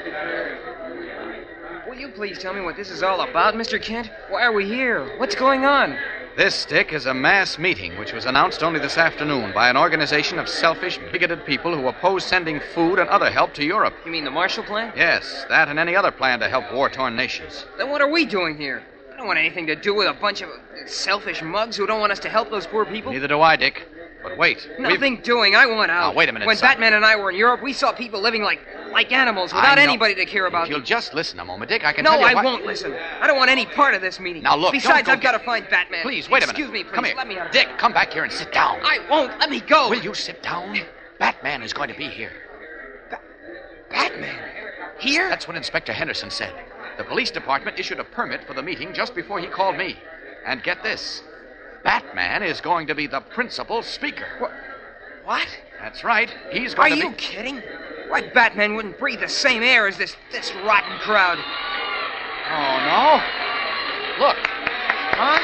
Will 1.87 1.97
you 1.97 2.09
please 2.09 2.39
tell 2.39 2.53
me 2.53 2.61
what 2.61 2.77
this 2.77 2.89
is 2.89 3.03
all 3.03 3.21
about, 3.21 3.55
Mr. 3.55 3.79
Kent? 3.79 4.09
Why 4.29 4.43
are 4.43 4.53
we 4.53 4.65
here? 4.65 5.19
What's 5.19 5.35
going 5.35 5.65
on? 5.65 5.97
This, 6.37 6.65
Dick, 6.65 6.93
is 6.93 7.07
a 7.07 7.15
mass 7.15 7.57
meeting 7.57 7.97
which 7.97 8.13
was 8.13 8.25
announced 8.25 8.61
only 8.61 8.79
this 8.79 8.95
afternoon 8.95 9.53
by 9.55 9.71
an 9.71 9.75
organization 9.75 10.37
of 10.37 10.47
selfish, 10.47 10.99
bigoted 11.11 11.43
people 11.47 11.75
who 11.75 11.87
oppose 11.87 12.23
sending 12.23 12.59
food 12.75 12.99
and 12.99 13.09
other 13.09 13.31
help 13.31 13.55
to 13.55 13.65
Europe. 13.65 13.95
You 14.05 14.11
mean 14.11 14.23
the 14.23 14.29
Marshall 14.29 14.63
Plan? 14.63 14.93
Yes, 14.95 15.47
that 15.49 15.67
and 15.67 15.79
any 15.79 15.95
other 15.95 16.11
plan 16.11 16.39
to 16.41 16.47
help 16.47 16.71
war 16.71 16.89
torn 16.89 17.15
nations. 17.15 17.65
Then 17.79 17.89
what 17.89 18.01
are 18.01 18.11
we 18.11 18.23
doing 18.23 18.55
here? 18.55 18.83
I 19.11 19.17
don't 19.17 19.25
want 19.25 19.39
anything 19.39 19.65
to 19.65 19.75
do 19.75 19.95
with 19.95 20.07
a 20.07 20.13
bunch 20.13 20.43
of 20.43 20.49
selfish 20.85 21.41
mugs 21.41 21.75
who 21.75 21.87
don't 21.87 21.99
want 21.99 22.11
us 22.11 22.19
to 22.19 22.29
help 22.29 22.51
those 22.51 22.67
poor 22.67 22.85
people. 22.85 23.11
Neither 23.11 23.27
do 23.29 23.41
I, 23.41 23.55
Dick. 23.55 23.87
But 24.21 24.37
wait. 24.37 24.67
we've- 24.77 24.93
Nothing 24.93 25.21
doing. 25.21 25.55
I 25.55 25.65
want 25.65 25.89
out. 25.89 26.11
Now, 26.11 26.13
wait 26.13 26.29
a 26.29 26.33
minute, 26.33 26.45
When 26.45 26.55
son. 26.57 26.69
Batman 26.69 26.93
and 26.93 27.03
I 27.03 27.15
were 27.15 27.31
in 27.31 27.37
Europe, 27.37 27.63
we 27.63 27.73
saw 27.73 27.91
people 27.93 28.21
living 28.21 28.43
like 28.43 28.59
like 28.91 29.11
animals 29.11 29.53
without 29.53 29.77
anybody 29.77 30.15
to 30.15 30.25
care 30.25 30.45
about 30.45 30.63
If 30.65 30.69
you'll 30.69 30.81
just 30.81 31.13
listen 31.13 31.39
a 31.39 31.45
moment, 31.45 31.69
Dick, 31.69 31.85
I 31.85 31.93
can 31.93 32.03
no, 32.03 32.11
tell 32.11 32.19
you 32.19 32.25
No, 32.25 32.31
I 32.31 32.33
why- 32.35 32.43
won't 32.43 32.65
listen. 32.65 32.93
I 32.93 33.27
don't 33.27 33.37
want 33.37 33.49
any 33.49 33.65
part 33.65 33.93
of 33.93 34.01
this 34.01 34.19
meeting. 34.19 34.43
Now, 34.43 34.55
look, 34.55 34.71
Besides, 34.71 35.07
I've 35.09 35.21
got 35.21 35.31
to 35.33 35.39
find 35.39 35.67
Batman. 35.69 36.03
Please, 36.03 36.29
wait 36.29 36.43
a 36.43 36.47
minute. 36.47 36.59
Excuse 36.59 36.71
me, 36.71 36.83
please. 36.83 36.93
Come 36.93 37.05
here. 37.05 37.15
Let 37.15 37.27
me 37.27 37.37
out. 37.37 37.51
Dick, 37.51 37.67
come 37.77 37.93
back 37.93 38.13
here 38.13 38.23
and 38.23 38.31
sit 38.31 38.51
down. 38.51 38.79
I 38.83 38.99
won't. 39.09 39.37
Let 39.39 39.49
me 39.49 39.61
go. 39.61 39.89
Will 39.89 40.01
you 40.01 40.13
sit 40.13 40.41
down? 40.43 40.77
Batman 41.19 41.63
is 41.63 41.73
going 41.73 41.89
to 41.89 41.97
be 41.97 42.07
here. 42.07 42.31
Batman? 43.89 44.43
Here? 44.99 45.29
That's 45.29 45.47
what 45.47 45.55
Inspector 45.55 45.91
Henderson 45.91 46.29
said. 46.29 46.53
The 46.97 47.03
police 47.03 47.31
department 47.31 47.79
issued 47.79 47.99
a 47.99 48.03
permit 48.03 48.43
for 48.45 48.53
the 48.53 48.63
meeting 48.63 48.93
just 48.93 49.15
before 49.15 49.39
he 49.39 49.47
called 49.47 49.77
me. 49.77 49.97
And 50.45 50.63
get 50.63 50.83
this 50.83 51.23
Batman 51.83 52.43
is 52.43 52.61
going 52.61 52.87
to 52.87 52.95
be 52.95 53.07
the 53.07 53.21
principal 53.21 53.83
speaker. 53.83 54.27
What? 54.39 54.51
What? 55.23 55.47
That's 55.79 56.03
right. 56.03 56.33
He's 56.51 56.73
Are 56.73 56.77
going 56.77 56.91
to 56.91 56.95
be 56.97 57.01
Are 57.03 57.09
you 57.09 57.15
kidding? 57.15 57.61
Why, 58.09 58.21
Batman 58.33 58.75
wouldn't 58.75 58.97
breathe 58.97 59.19
the 59.19 59.27
same 59.27 59.63
air 59.63 59.87
as 59.87 59.97
this 59.97 60.15
this 60.31 60.53
rotten 60.63 60.97
crowd. 60.99 61.37
Oh, 62.49 62.77
no. 62.87 64.25
Look. 64.25 64.37
Huh? 65.17 65.39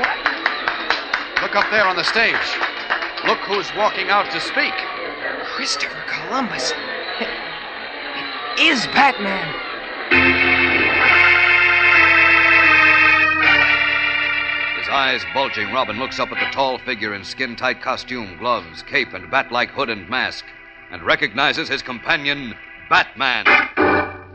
What? 0.00 1.42
Look 1.42 1.56
up 1.56 1.70
there 1.70 1.86
on 1.86 1.96
the 1.96 2.04
stage. 2.04 2.36
Look 3.26 3.38
who's 3.40 3.74
walking 3.76 4.08
out 4.08 4.30
to 4.30 4.40
speak. 4.40 4.74
Christopher 5.44 6.04
Columbus. 6.06 6.72
It, 7.20 7.28
it 8.56 8.60
is 8.60 8.86
Batman. 8.88 9.48
His 14.78 14.88
eyes 14.88 15.22
bulging, 15.34 15.72
Robin 15.72 15.98
looks 15.98 16.20
up 16.20 16.30
at 16.30 16.38
the 16.38 16.50
tall 16.52 16.78
figure 16.78 17.14
in 17.14 17.24
skin 17.24 17.56
tight 17.56 17.82
costume, 17.82 18.38
gloves, 18.38 18.82
cape, 18.82 19.12
and 19.12 19.30
bat 19.30 19.50
like 19.50 19.70
hood 19.70 19.90
and 19.90 20.08
mask, 20.08 20.44
and 20.90 21.02
recognizes 21.02 21.68
his 21.68 21.82
companion, 21.82 22.54
Batman. 22.88 23.44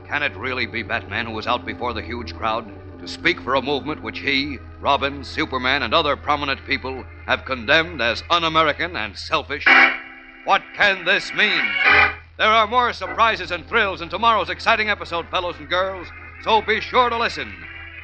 Can 0.07 0.23
it 0.23 0.35
really 0.35 0.65
be 0.65 0.83
Batman 0.83 1.25
who 1.25 1.33
was 1.33 1.47
out 1.47 1.65
before 1.65 1.93
the 1.93 2.01
huge 2.01 2.33
crowd 2.35 2.71
to 2.99 3.07
speak 3.07 3.41
for 3.41 3.55
a 3.55 3.61
movement 3.61 4.01
which 4.01 4.19
he, 4.19 4.59
Robin, 4.79 5.23
Superman, 5.23 5.83
and 5.83 5.93
other 5.93 6.15
prominent 6.15 6.65
people 6.65 7.03
have 7.25 7.45
condemned 7.45 8.01
as 8.01 8.23
un 8.29 8.43
American 8.43 8.95
and 8.95 9.17
selfish? 9.17 9.65
What 10.45 10.61
can 10.75 11.05
this 11.05 11.33
mean? 11.33 11.65
There 12.37 12.47
are 12.47 12.67
more 12.67 12.93
surprises 12.93 13.51
and 13.51 13.67
thrills 13.67 14.01
in 14.01 14.09
tomorrow's 14.09 14.49
exciting 14.49 14.89
episode, 14.89 15.27
fellows 15.29 15.55
and 15.57 15.69
girls, 15.69 16.07
so 16.43 16.61
be 16.61 16.79
sure 16.81 17.09
to 17.09 17.17
listen. 17.17 17.51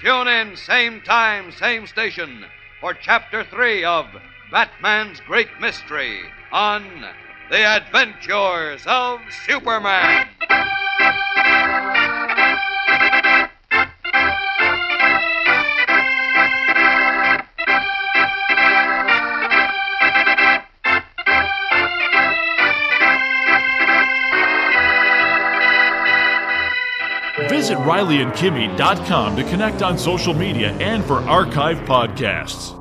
Tune 0.01 0.27
in, 0.27 0.55
same 0.55 1.01
time, 1.01 1.51
same 1.51 1.85
station, 1.85 2.45
for 2.79 2.93
Chapter 2.93 3.43
3 3.43 3.83
of 3.85 4.07
Batman's 4.51 5.19
Great 5.19 5.49
Mystery 5.59 6.21
on 6.51 7.05
The 7.51 7.65
Adventures 7.65 8.81
of 8.87 9.19
Superman. 9.45 10.25
Visit 27.49 27.77
RileyandKimmy.com 27.79 29.35
to 29.35 29.43
connect 29.43 29.81
on 29.81 29.97
social 29.97 30.33
media 30.33 30.71
and 30.79 31.03
for 31.03 31.19
archive 31.23 31.79
podcasts. 31.79 32.80